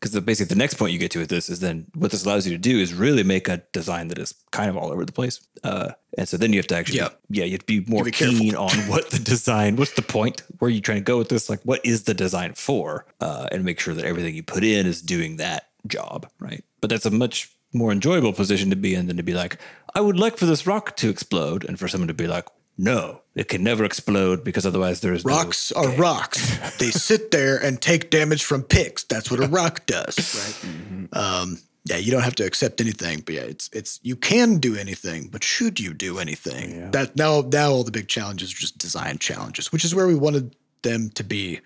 [0.05, 2.45] Because basically the next point you get to with this is then what this allows
[2.45, 5.11] you to do is really make a design that is kind of all over the
[5.11, 7.09] place, uh, and so then you have to actually Yeah.
[7.31, 8.37] yeah you have to be more be careful.
[8.37, 11.29] keen on what the design, what's the point, where are you trying to go with
[11.29, 14.63] this, like what is the design for, uh, and make sure that everything you put
[14.63, 16.63] in is doing that job, right?
[16.81, 19.57] But that's a much more enjoyable position to be in than to be like,
[19.95, 22.45] I would like for this rock to explode, and for someone to be like,
[22.77, 26.57] no, it can never explode because otherwise there is no Rocks are rocks.
[26.77, 29.03] they sit there and take damage from picks.
[29.03, 30.17] That's what a rock does,
[30.63, 30.71] right?
[31.13, 34.75] Um, yeah, you don't have to accept anything, but yeah, it's it's you can do
[34.75, 36.89] anything, but should you do anything?
[36.91, 40.15] That now now all the big challenges are just design challenges, which is where we
[40.15, 41.59] wanted them to be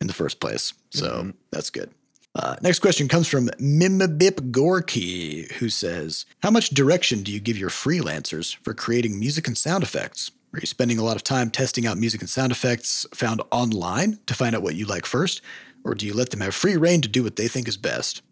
[0.00, 0.74] in the first place.
[0.90, 1.90] So that's good.
[2.34, 7.58] Uh, next question comes from Mimabip Gorky, who says, How much direction do you give
[7.58, 10.30] your freelancers for creating music and sound effects?
[10.54, 14.18] Are you spending a lot of time testing out music and sound effects found online
[14.26, 15.40] to find out what you like first?
[15.84, 18.22] Or do you let them have free reign to do what they think is best?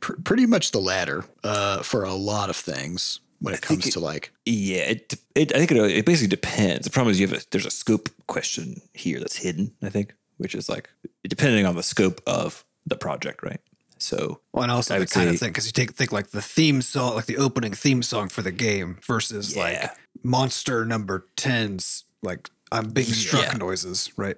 [0.00, 3.92] Pr- pretty much the latter uh, for a lot of things when it comes it-
[3.92, 6.84] to like, Yeah, it, it I think it, it basically depends.
[6.84, 9.72] The problem is you have a, there's a scope question here that's hidden.
[9.82, 10.88] I think, which is like
[11.28, 13.60] depending on the scope of the project, right?
[13.98, 16.28] So Well, and also I the would kind of thing because you take think like
[16.30, 19.62] the theme song, like the opening theme song for the game, versus Yeah.
[19.62, 19.90] like
[20.24, 23.58] monster number 10's like I'm being struck Yeah.
[23.58, 24.36] noises, right?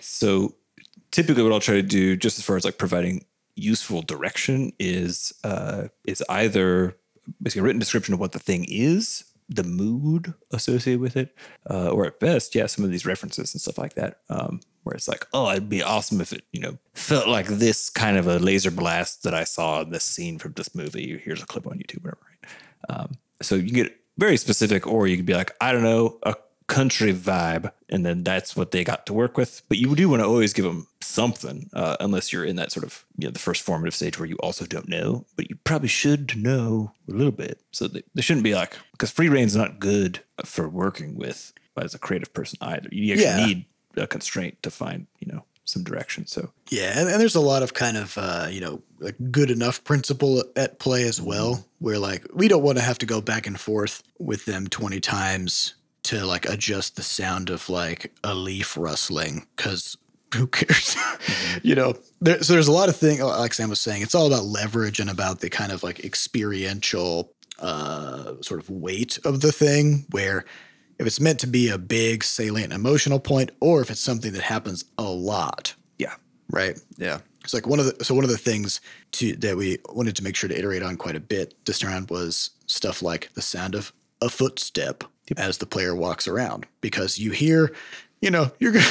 [0.00, 0.54] So
[1.10, 3.24] typically what I'll try to do just as far as like providing
[3.56, 6.96] useful direction is uh is either
[7.42, 11.34] basically a written description of what the thing is, the mood associated with it,
[11.70, 14.20] uh, or at best, yeah, some of these references and stuff like that.
[14.28, 17.90] Um, where it's like, oh, it'd be awesome if it, you know, felt like this
[17.90, 21.18] kind of a laser blast that I saw in this scene from this movie.
[21.22, 22.20] Here's a clip on YouTube, whatever.
[22.30, 22.98] Right?
[23.00, 23.12] Um,
[23.42, 26.34] so you can get very specific, or you could be like, I don't know, a
[26.66, 29.62] country vibe, and then that's what they got to work with.
[29.68, 32.84] But you do want to always give them something, uh, unless you're in that sort
[32.84, 35.88] of you know the first formative stage where you also don't know, but you probably
[35.88, 37.60] should know a little bit.
[37.70, 41.94] So they, they shouldn't be like because free reign's not good for working with as
[41.94, 42.88] a creative person either.
[42.92, 43.46] You actually Yeah.
[43.46, 43.64] need
[43.96, 46.26] a constraint to find you know some direction.
[46.26, 49.50] So Yeah, and, and there's a lot of kind of uh, you know like good
[49.50, 53.20] enough principle at play as well, where like we don't want to have to go
[53.20, 58.34] back and forth with them twenty times to like adjust the sound of like a
[58.34, 59.96] leaf rustling because
[60.34, 60.96] who cares,
[61.62, 61.94] you know?
[62.20, 64.02] There, so there's a lot of things like Sam was saying.
[64.02, 69.18] It's all about leverage and about the kind of like experiential uh, sort of weight
[69.24, 70.44] of the thing where
[70.98, 74.42] if it's meant to be a big salient emotional point or if it's something that
[74.42, 75.74] happens a lot.
[75.98, 76.14] Yeah,
[76.50, 76.78] right?
[76.96, 77.18] Yeah.
[77.44, 78.80] it's like one of the so one of the things
[79.12, 82.10] to that we wanted to make sure to iterate on quite a bit this round
[82.10, 85.04] was stuff like the sound of a footstep
[85.36, 87.72] as the player walks around because you hear
[88.20, 88.86] you know you're gonna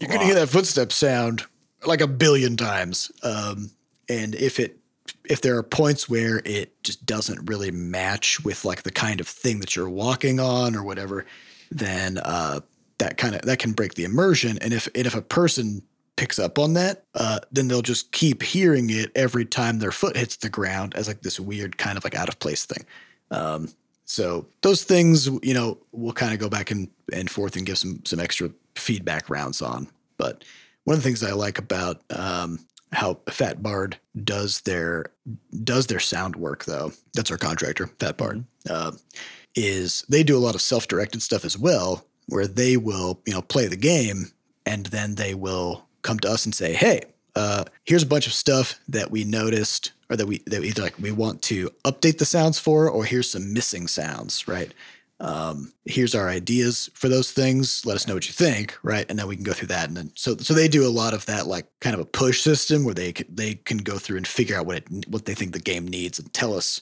[0.00, 1.44] you're gonna hear that footstep sound
[1.86, 3.10] like a billion times.
[3.22, 3.70] Um,
[4.08, 4.77] and if it
[5.24, 9.28] if there are points where it just doesn't really match with like the kind of
[9.28, 11.24] thing that you're walking on or whatever
[11.70, 12.60] then uh,
[12.98, 14.58] that kind of that can break the immersion.
[14.60, 15.82] And if and if a person
[16.16, 20.16] picks up on that uh, then they'll just keep hearing it every time their foot
[20.16, 22.84] hits the ground as like this weird kind of like out of place thing.
[23.30, 23.68] Um,
[24.04, 27.78] so those things you know we'll kind of go back and, and forth and give
[27.78, 29.88] some some extra feedback rounds on.
[30.16, 30.44] But
[30.84, 32.60] one of the things i like about um,
[32.92, 35.06] how fat bard does their
[35.64, 36.92] does their sound work though.
[37.14, 38.44] That's our contractor fat bard.
[38.68, 38.92] Uh,
[39.54, 43.42] is they do a lot of self-directed stuff as well where they will you know
[43.42, 44.26] play the game
[44.66, 47.02] and then they will come to us and say hey
[47.34, 50.98] uh, here's a bunch of stuff that we noticed or that we that we like
[50.98, 54.72] we want to update the sounds for or here's some missing sounds right
[55.20, 59.18] um, here's our ideas for those things let us know what you think right and
[59.18, 61.26] then we can go through that and then so so they do a lot of
[61.26, 64.28] that like kind of a push system where they can, they can go through and
[64.28, 66.80] figure out what it what they think the game needs and tell us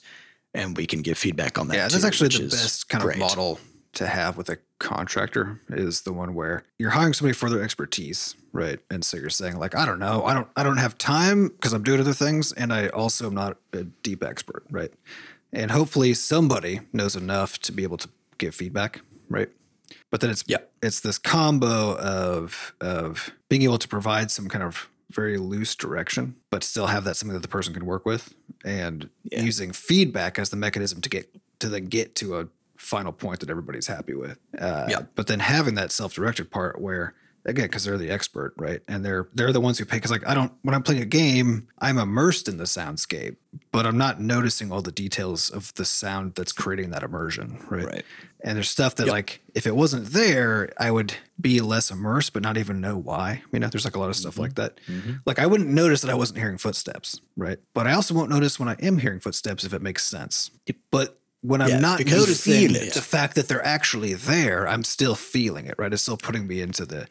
[0.53, 3.15] and we can give feedback on that Yeah, too, that's actually the best kind great.
[3.15, 3.59] of model
[3.93, 8.35] to have with a contractor is the one where you're hiring somebody for their expertise,
[8.51, 8.79] right?
[8.91, 11.73] And so you're saying like, I don't know, I don't, I don't have time because
[11.73, 14.93] I'm doing other things, and I also am not a deep expert, right?
[15.51, 19.49] And hopefully somebody knows enough to be able to give feedback, right?
[20.11, 20.57] But then it's Yeah.
[20.81, 26.35] it's this combo of of being able to provide some kind of very loose direction,
[26.49, 28.33] but still have that something that the person can work with,
[28.65, 29.41] and Yeah.
[29.43, 33.49] using feedback as the mechanism to get to then get to a final point that
[33.49, 34.37] everybody's happy with.
[34.57, 35.01] Uh, Yeah.
[35.15, 37.13] But then having that self-directed part where
[37.45, 40.27] again because they're the expert right and they're they're the ones who pay because like
[40.27, 43.37] i don't when i'm playing a game i'm immersed in the soundscape
[43.71, 47.85] but i'm not noticing all the details of the sound that's creating that immersion right
[47.85, 48.05] Right.
[48.41, 52.41] And there's stuff that like if it wasn't there i would be less immersed but
[52.43, 53.41] not even know why.
[53.51, 54.79] You know there's like a lot of stuff like that.
[55.25, 57.59] Like i wouldn't notice that i wasn't hearing footsteps right?
[57.73, 60.51] But i also won't notice when i am hearing footsteps if it makes sense.
[60.91, 62.93] But when i'm Yeah, not noticing it.
[62.93, 65.91] the fact that they're actually there i'm still feeling it right?
[65.93, 67.07] It's still putting me into the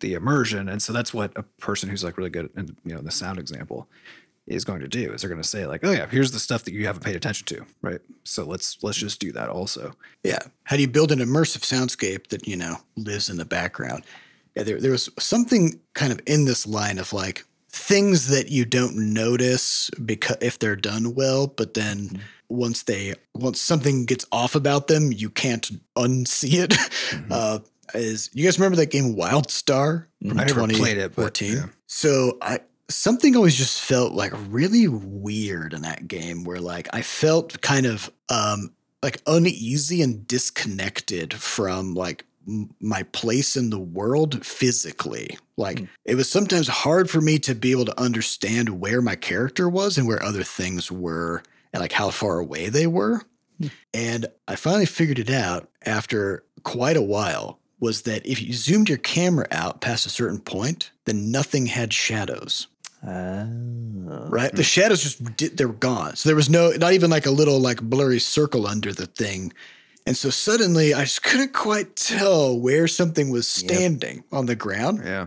[0.00, 0.68] the immersion.
[0.68, 3.38] And so that's what a person who's like really good in you know the sound
[3.38, 3.88] example
[4.46, 6.64] is going to do is they're going to say like oh yeah here's the stuff
[6.64, 9.92] that you haven't paid attention to right so let's let's just do that also
[10.22, 10.38] Yeah.
[10.64, 14.04] How do you build an immersive soundscape that, you know, lives in the background?
[14.56, 18.64] Yeah, there, there was something kind of in this line of like things that you
[18.64, 24.54] don't notice because if they're done well, but then once they once something gets off
[24.54, 26.74] about them, you can't unsee it.
[27.30, 27.58] Uh,
[27.94, 30.06] is you guys remember that game WildStar?
[30.26, 31.52] from I never played it, but 2014?
[31.52, 31.66] yeah.
[31.86, 37.02] So I something always just felt like really weird in that game where like I
[37.02, 38.72] felt kind of um
[39.02, 45.36] like uneasy and disconnected from like m- my place in the world physically.
[45.56, 49.68] Like it was sometimes hard for me to be able to understand where my character
[49.68, 53.22] was and where other things were and like how far away they were.
[53.92, 58.88] And I finally figured it out after quite a while was that if you zoomed
[58.88, 62.66] your camera out past a certain point, then nothing had shadows.
[63.06, 63.46] Uh,
[64.28, 64.52] Right?
[64.54, 66.16] The shadows just, they were gone.
[66.16, 69.52] So there was no not even like a little like blurry circle under the thing.
[70.06, 75.00] And so suddenly I just couldn't quite tell where something was standing on the ground.
[75.04, 75.26] yeah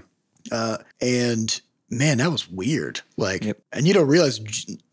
[0.52, 1.60] Uh, and
[1.90, 3.02] man, that was weird.
[3.18, 3.58] Like, Yep.
[3.74, 4.40] and you don't realize,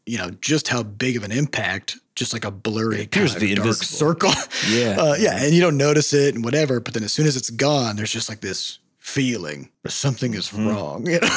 [0.06, 3.42] you know, just how big of an impact just like a blurry kind of dark
[3.42, 3.74] invisible.
[3.84, 4.32] circle.
[4.70, 4.96] Yeah.
[4.98, 6.80] uh, yeah, and you don't notice it and whatever.
[6.80, 10.68] But then as soon as it's gone, there's just like this feeling something is Mm-hmm.
[10.68, 11.06] wrong.
[11.06, 11.28] You know?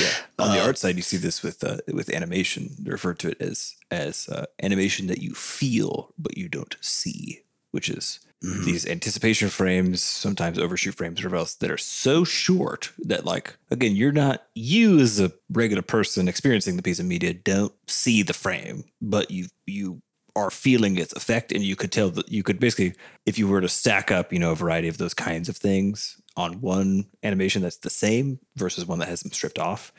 [0.00, 0.12] yeah.
[0.38, 2.70] On the art side, you see this with uh, with animation.
[2.78, 7.42] They refer to it as as uh, animation that you feel but you don't see,
[7.72, 13.24] which is these anticipation frames, sometimes overshoot frames or else that are so short that
[13.24, 17.72] like again, you're not you as a regular person experiencing the piece of media don't
[17.88, 20.00] see the frame, but you you
[20.36, 22.92] are feeling its effect and you could tell that you could basically
[23.26, 26.16] if you were to stack up, you know, a variety of those kinds of things
[26.38, 29.92] on one animation that's the same versus one that has them stripped off,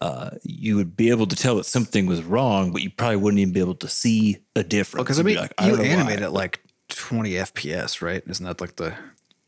[0.00, 3.38] uh, you would be able to tell that something was wrong, but you probably wouldn't
[3.40, 5.04] even be able to see a difference.
[5.04, 6.26] Because I You'd be mean, like, I you animate why.
[6.26, 8.22] at like 20 FPS, right?
[8.26, 8.94] Isn't that like the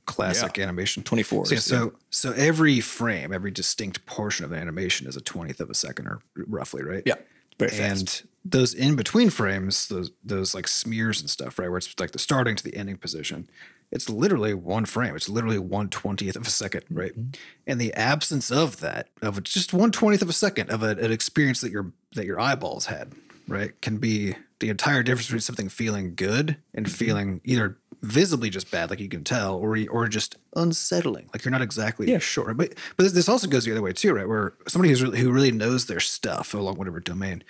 [0.06, 0.62] classic Yeah.
[0.64, 1.02] animation?
[1.02, 5.20] 24 So, yeah, so so every frame, every distinct portion of an animation is a
[5.20, 7.02] twentieth of a second, or roughly, right?
[7.04, 7.16] Yeah.
[7.58, 8.22] Very fast.
[8.22, 12.12] and those in between frames, those those like smears and stuff, right, where it's like
[12.12, 13.50] the starting to the ending position,
[13.90, 15.16] it's literally one frame.
[15.16, 17.12] It's literally one twentieth of a second, right?
[17.12, 17.40] Mm-hmm.
[17.66, 21.12] And the absence of that, of just one twentieth of a second of a, an
[21.12, 23.12] experience that your that your eyeballs had,
[23.46, 26.94] right, can be the entire difference between something feeling good and mm-hmm.
[26.94, 31.52] feeling either visibly just bad, like you can tell, or or just unsettling, like you're
[31.52, 32.18] not exactly Yeah.
[32.18, 32.54] sure.
[32.54, 34.28] But but this- this also goes the other way too, right?
[34.28, 37.42] Where somebody who's really, who really knows their stuff along whatever domain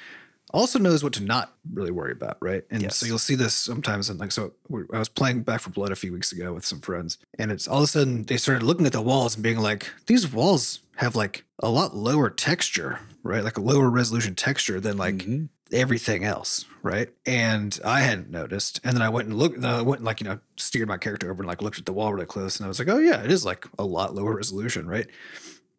[0.52, 2.64] also knows what to not really worry about, right?
[2.70, 2.96] And Yes.
[2.96, 4.08] so you'll see this sometimes.
[4.10, 4.52] And like, so
[4.92, 7.68] I was playing Back 4 Blood a few weeks ago with some friends, and it's
[7.68, 10.80] all of a sudden they started looking at the walls and being like, these walls
[10.96, 13.44] have like a lot lower texture, right?
[13.44, 15.48] Like a lower resolution texture than like Mhm.
[15.70, 17.10] everything else, right?
[17.26, 18.80] And I hadn't noticed.
[18.82, 21.30] And then I went and looked, I went and like, you know, steered my character
[21.30, 22.58] over and like looked at the wall really close.
[22.58, 25.06] And I was like, oh, yeah, it is like a lot lower resolution, right?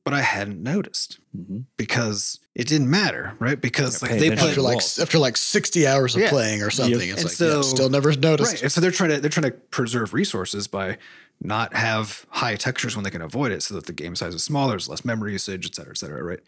[0.05, 1.65] But I hadn't noticed Mhm.
[1.77, 3.59] because it didn't matter, right?
[3.59, 6.29] Because Yeah, like they attention put after like after like 60 hours of Yeah.
[6.29, 6.99] playing or something.
[7.09, 8.53] It's And like, so- yeah, still never noticed.
[8.53, 8.63] Right.
[8.63, 10.97] And so they're trying to they're trying to preserve resources by
[11.41, 14.43] not have high textures when they can avoid it so that the game size is
[14.43, 16.39] smaller, there's less memory usage, et cetera, et cetera, right?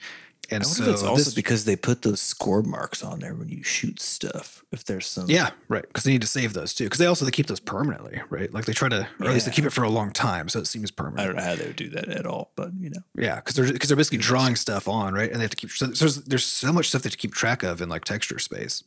[0.49, 3.19] And I wonder so if it's also this, because they put those score marks on
[3.19, 4.65] there when you shoot stuff.
[4.71, 5.83] If there's some, yeah, right.
[5.83, 6.85] Because they need to save those too.
[6.85, 8.53] Because they also they keep those permanently, right?
[8.53, 10.59] Like they try to, or at least they keep it for a long time, so
[10.59, 11.21] it seems permanent.
[11.21, 13.55] I don't know how they would do that at all, but you know, Yeah, because
[13.55, 15.31] they're because they're basically drawing stuff on, right?
[15.31, 17.33] And they have to keep so there's there's so much stuff they have to keep
[17.33, 18.83] track of in like texture space.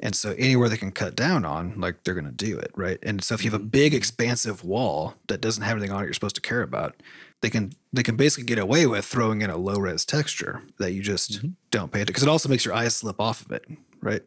[0.00, 2.98] And so anywhere they can cut down on, like they're gonna do it, right?
[3.02, 3.70] And so if you have a mm-hmm.
[3.70, 6.94] big expansive wall that doesn't have anything on it you're supposed to care about,
[7.40, 10.92] they can they can basically get away with throwing in a low res texture that
[10.92, 13.64] you just don't pay attention because it also makes your eyes slip off of it,
[14.00, 14.22] right?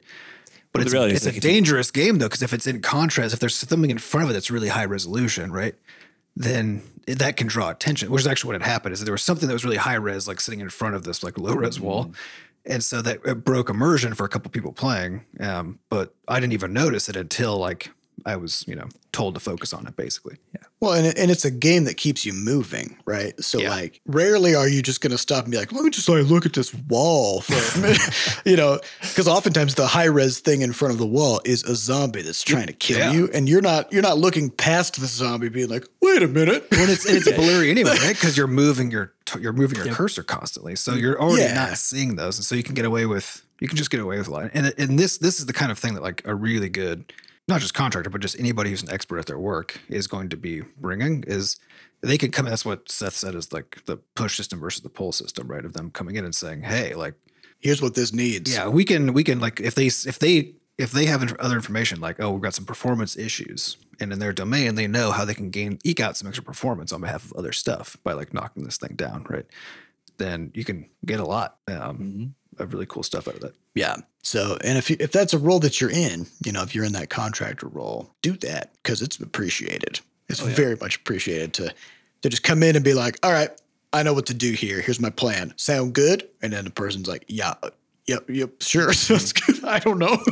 [0.74, 3.56] But Well, it's, it's a dangerous game though, because if it's in contrast, if there's
[3.56, 5.76] something in front of it that's really high resolution, right?
[6.36, 8.94] then that can draw attention, which is actually what had happened.
[8.94, 11.04] Is that there was something that was really high res, like sitting in front of
[11.04, 12.14] this like low res wall,
[12.66, 15.26] and so that it broke immersion for a couple people playing.
[15.40, 17.92] Um, but I didn't even notice it until like
[18.26, 20.38] I was, you know, told to focus on it, basically.
[20.56, 20.62] Yeah.
[20.80, 23.34] Well, and, it- and it's a game that keeps you moving, right?
[23.44, 23.70] So, Yeah.
[23.70, 26.26] like, rarely are you just going to stop and be like, let me just like
[26.26, 28.02] look at this wall for a minute,
[28.46, 31.76] you know, because oftentimes the high res thing in front of the wall is a
[31.76, 33.12] zombie that's trying to kill Yeah.
[33.12, 36.66] you, and you're not you're not looking past the zombie, being like, wait a minute.
[36.72, 38.16] When it's it's blurry anyway, right?
[38.16, 41.54] Because you're moving your you're moving your cursor constantly, so you're already Yeah.
[41.54, 44.18] not seeing those, and so you can get away with you can just get away
[44.18, 44.50] with a lot.
[44.56, 47.14] And and this this is the kind of thing that like a really good
[47.48, 50.38] not just contractor, but just anybody who's an expert at their work is going to
[50.38, 51.58] be bringing is
[52.02, 52.46] they could come.
[52.46, 52.52] in.
[52.52, 55.66] That's what Seth said is like the push system versus the pull system, right?
[55.66, 57.16] Of them coming in and saying, hey, like
[57.62, 58.52] Here's what this needs.
[58.52, 62.02] yeah, we can we can like if they if they if they have other information
[62.02, 65.36] like oh we've got some performance issues and in their domain they know how they
[65.36, 68.64] can gain eke out some extra performance on behalf of other stuff by like knocking
[68.64, 69.46] this thing down right
[70.18, 73.98] then you can get a lot um, of really cool stuff out of that Yeah.
[74.24, 76.86] So, and if you, if that's a role that you're in, you know, if you're
[76.86, 80.00] in that contractor role, do that because it's appreciated.
[80.30, 81.74] It's very much appreciated to
[82.22, 83.50] to just come in and be like, all right,
[83.94, 84.80] I know what to do here.
[84.80, 85.54] Here's my plan.
[85.58, 86.30] Sound good?
[86.42, 87.56] And then the person's like, yeah,
[88.08, 88.94] yep, yep, sure.
[88.94, 89.64] Sounds good.
[89.64, 90.18] I don't know.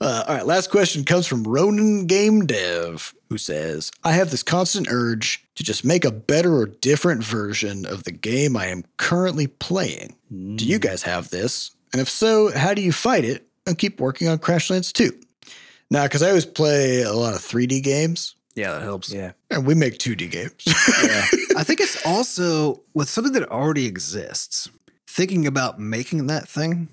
[0.00, 4.44] Uh, all right, last question comes from Ronan Game Dev, who says, I have this
[4.44, 8.84] constant urge to just make a better or different version of the game I am
[8.96, 10.14] currently playing.
[10.30, 10.82] Do you hmm.
[10.82, 11.72] guys have this?
[11.92, 15.18] And if so, how do you fight it and keep working on Crashlands 2?
[15.90, 19.66] Now, because I always play a lot of 3D games, yeah that helps yeah, and
[19.66, 20.62] we make 2D games.
[21.02, 21.24] yeah,
[21.56, 24.70] i think it's also with something that already exists
[25.08, 26.88] thinking about making that thing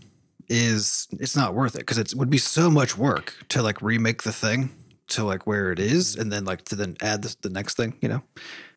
[0.49, 4.23] is it's not worth it because it would be so much work to like remake
[4.23, 4.71] the thing
[5.11, 6.21] to like where it is mm-hmm.
[6.21, 8.21] and then like to then add the, the next thing you know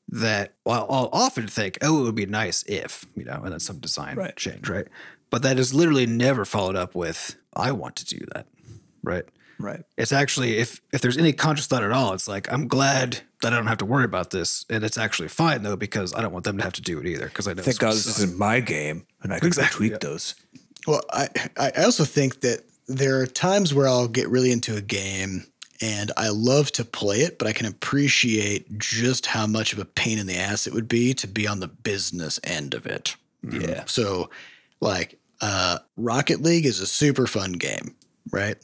[0.09, 3.61] that well, I'll often think oh it would be nice if you know and then
[3.61, 4.37] some design Right.
[4.37, 4.87] change right
[5.31, 8.47] but that is literally never followed up with I want to do that
[9.03, 9.25] right
[9.59, 9.83] right.
[9.97, 13.53] it's actually if if there's any conscious thought at all it's like i'm glad that
[13.53, 16.33] i don't have to worry about this and it's actually fine though because i don't
[16.33, 18.05] want them to have to do it either because i know Thank it's God this
[18.05, 18.25] suck.
[18.25, 20.09] isn't my game, and I can Exactly, tweak yeah.
[20.09, 20.35] those.
[20.87, 24.83] Well, I I also think that there are times where I'll get really into a
[24.83, 25.45] game
[25.81, 29.85] and I love to play it, but I can appreciate just how much of a
[29.85, 33.17] pain in the ass it would be to be on the business end of it.
[33.43, 33.85] Yeah.
[33.87, 34.31] So,
[34.81, 37.95] like, uh, Rocket League is a super fun game,
[38.31, 38.57] right?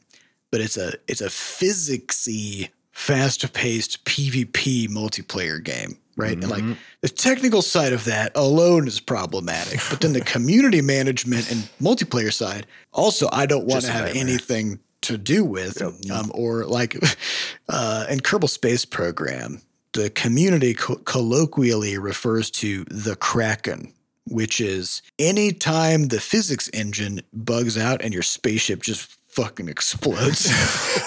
[0.50, 6.32] But it's a it's a physicsy, fast paced PvP multiplayer game, right?
[6.32, 6.64] And like
[7.02, 12.32] the technical side of that alone is problematic, but then the community management and multiplayer
[12.32, 14.22] side also I don't want to have nightmare.
[14.22, 16.96] anything to do with, um, or like
[17.68, 23.92] uh, in Kerbal Space Program, the community co- colloquially refers to the Kraken,
[24.26, 30.46] which is anytime the physics engine bugs out and your spaceship just fucking explodes.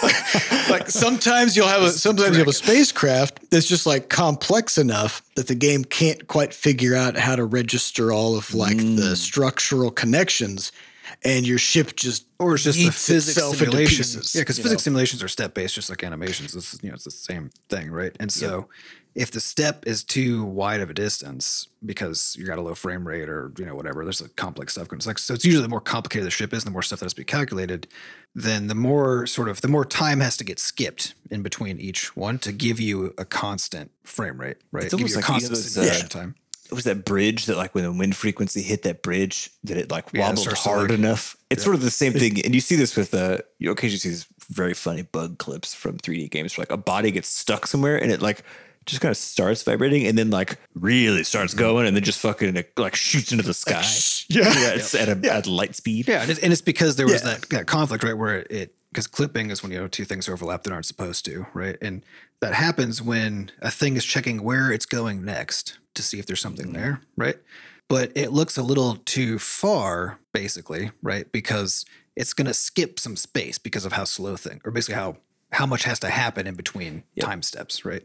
[0.70, 5.22] like sometimes you'll have a sometimes you have a spacecraft that's just like complex enough
[5.36, 9.92] that the game can't quite figure out how to register all of like the structural
[9.92, 10.72] connections
[11.24, 14.36] and your ship just or it's just the yeets physics itself simulations.
[14.36, 14.84] yeah, because physics know?
[14.84, 16.56] simulations are step based, just like animations.
[16.56, 18.16] It's you know it's the same thing, right?
[18.20, 18.68] And so
[19.16, 23.08] if the step is too wide of a distance because you got a low frame
[23.08, 24.88] rate or you know whatever, there's like complex stuff.
[24.92, 27.06] It's like so it's usually the more complicated the ship is, the more stuff that
[27.06, 27.88] has to be calculated.
[28.34, 32.16] Then the more sort of the more time has to get skipped in between each
[32.16, 34.86] one to give you a constant frame rate, right?
[34.86, 36.36] It's give almost you a like constant those, simulation uh, time.
[36.72, 39.92] It was that bridge that like when the wind frequency hit that bridge that it
[39.92, 41.36] like Yeah, it wobbled starts hard like- enough.
[41.50, 44.10] It's sort of the same thing, and you see this with uh, you occasionally see
[44.10, 47.96] these very funny bug clips from 3D games where like a body gets stuck somewhere
[48.02, 48.44] and it like
[48.86, 52.54] just kind of starts vibrating and then like really starts going and then just fucking
[52.54, 53.82] like, like shoots into the sky.
[54.30, 54.44] yeah.
[54.60, 56.08] yeah, it's at a at light speed.
[56.08, 57.36] Yeah, and it's, and it's because there was Yeah.
[57.36, 58.18] that, that conflict, right?
[58.18, 61.48] Where it because clipping is when you know two things overlap that aren't supposed to,
[61.54, 61.78] right?
[61.82, 62.04] And
[62.42, 66.40] that happens when a thing is checking where it's going next to see if there's
[66.40, 66.76] something mm-hmm.
[66.76, 67.38] there, right?
[67.90, 71.30] But it looks a little too far, basically, right?
[71.32, 71.86] Because
[72.16, 75.18] it's going to skip some space because of how slow thing, or basically how
[75.52, 78.04] how much has to happen in between time steps, right?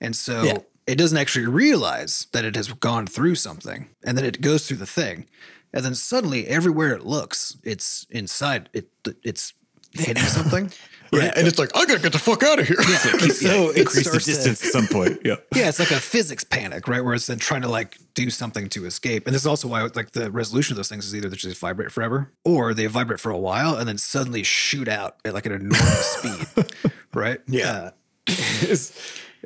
[0.00, 0.58] And so Yeah.
[0.86, 4.78] it doesn't actually realize that it has gone through something, and then it goes through
[4.78, 5.26] the thing,
[5.72, 8.68] and then suddenly everywhere it looks, it's inside.
[8.72, 8.88] It
[9.22, 9.52] it's
[9.98, 10.70] hitting something.
[11.10, 12.76] Yeah, and it's like I gotta get the fuck out of here.
[12.82, 15.18] so it Increase the starts to- distance at some point.
[15.24, 15.36] Yeah.
[15.56, 17.02] yeah, it's like a physics panic, right?
[17.02, 19.26] Where it's then trying to like do something to escape.
[19.26, 21.58] And this is also why like the resolution of those things is either they just
[21.58, 25.46] vibrate forever or they vibrate for a while and then suddenly shoot out at like
[25.46, 26.66] an enormous speed.
[27.14, 27.40] Right?
[27.46, 27.92] Yeah.
[28.28, 28.30] Uh,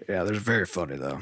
[0.08, 1.20] yeah, they're very funny though.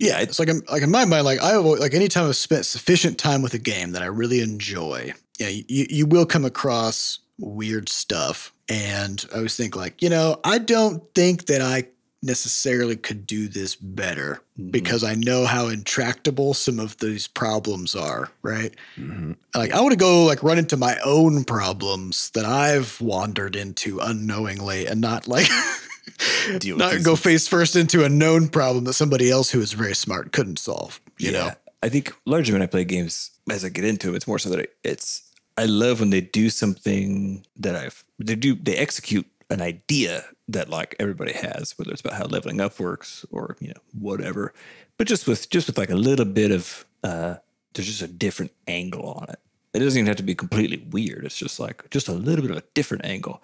[0.00, 2.66] Yeah, it's like I'm, like in my mind, like I always- like anytime I've spent
[2.66, 7.20] sufficient time with a game that I really enjoy, yeah, you you will come across
[7.38, 11.88] weird stuff, and I always think like, you know, I don't think that I
[12.22, 14.70] necessarily could do this better mm-hmm.
[14.70, 18.74] because I know how intractable some of these problems are, right?
[18.96, 19.32] Mm-hmm.
[19.54, 24.00] Like I want to go like run into my own problems that I've wandered into
[24.00, 25.48] unknowingly and not like
[26.64, 30.32] not go face first into a known problem that somebody else who is very smart
[30.32, 31.00] couldn't solve.
[31.18, 31.50] You know,
[31.82, 34.50] I think largely when I play games, as I get into them, it's more so
[34.50, 35.22] that it's
[35.56, 40.68] I love when they do something that I've they do they execute an idea that
[40.68, 44.52] like everybody has, whether it's about how leveling up works or you know whatever,
[44.96, 47.36] but just with just with like a little bit of uh,
[47.74, 49.38] there's just a different angle on it.
[49.74, 51.24] It doesn't even have to be completely weird.
[51.24, 53.42] It's just like just a little bit of a different angle.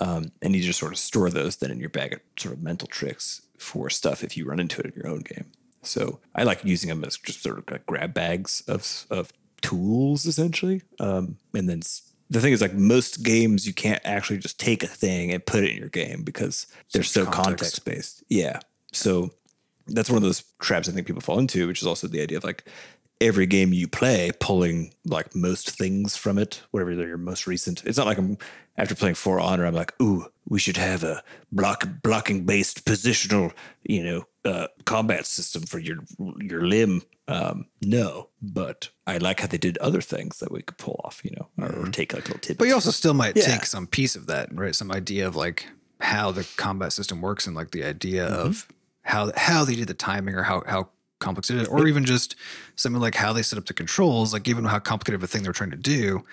[0.00, 2.62] Um, and you just sort of store those then in your bag of sort of
[2.62, 5.52] mental tricks for stuff if you run into it in your own game.
[5.82, 10.26] So I like using them as just sort of like grab bags of of tools
[10.26, 10.82] essentially.
[10.98, 11.82] Um, and then
[12.30, 15.64] the thing is, like most games, you can't actually just take a thing and put
[15.64, 17.84] it in your game because they're so Context.
[17.84, 18.22] based.
[18.28, 18.60] Yeah.
[18.92, 19.30] So
[19.88, 22.38] that's one of those traps I think people fall into, which is also the idea
[22.38, 22.64] of like
[23.20, 27.84] every game you play pulling like most things from it, whatever your most recent.
[27.84, 28.38] It's not like I'm
[28.76, 33.52] after playing For Honor, I'm like, ooh, we should have a block blocking based positional,
[33.84, 35.98] you know, uh, combat system for your
[36.40, 37.02] your limb.
[37.28, 41.20] Um, no, but I like how they did other things that we could pull off,
[41.24, 42.58] you know, or, or take like little tidbits.
[42.58, 43.44] But you also still might Yeah.
[43.44, 44.74] take some piece of that, right?
[44.74, 45.66] Some idea of like
[46.00, 48.66] how the combat system works and like the idea of
[49.02, 50.88] how how they did the timing or how how
[51.20, 52.34] complex it is, or even just
[52.76, 55.42] something like how they set up the controls, like given how complicated of a thing
[55.42, 56.24] they're trying to do.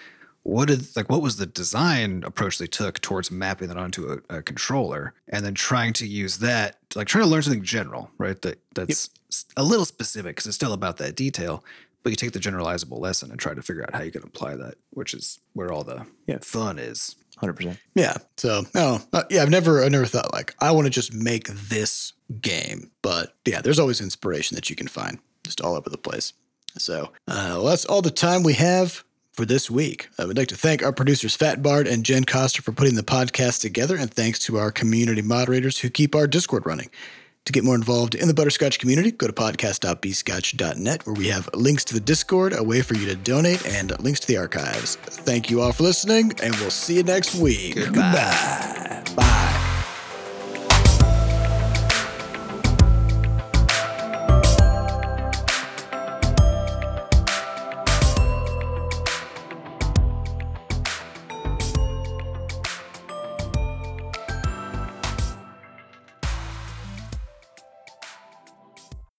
[0.48, 4.38] What did like what was the design approach they took towards mapping that onto a,
[4.38, 8.41] a controller and then trying to use that like trying to learn something general, right?
[8.43, 9.10] That that's
[9.58, 11.66] a little specific because it's still about that detail,
[12.02, 14.56] but you take the generalizable lesson and try to figure out how you can apply
[14.56, 16.38] that, which is where all the Yeah.
[16.41, 17.18] fun is.
[17.38, 17.78] hundred percent.
[17.93, 18.16] yeah.
[18.38, 21.50] So no, uh, yeah, I've never, I never thought like I want to just make
[21.50, 25.98] this game, but yeah, there's always inspiration that you can find just all over the
[25.98, 26.32] place.
[26.78, 29.04] So uh, well, that's all the time we have
[29.38, 30.09] for this week.
[30.17, 33.03] I would like to thank our producers Fat Bard and Jen Coster for putting the
[33.03, 36.89] podcast together, and thanks to our community moderators who keep our Discord running.
[37.45, 41.85] To get more involved in the Butterscotch community, go to podcast.bscotch.net where we have links
[41.85, 44.97] to the Discord, a way for you to donate, and links to the archives.
[44.97, 47.75] Thank you all for listening, and we'll see you next week.
[47.75, 49.53] Goodbye.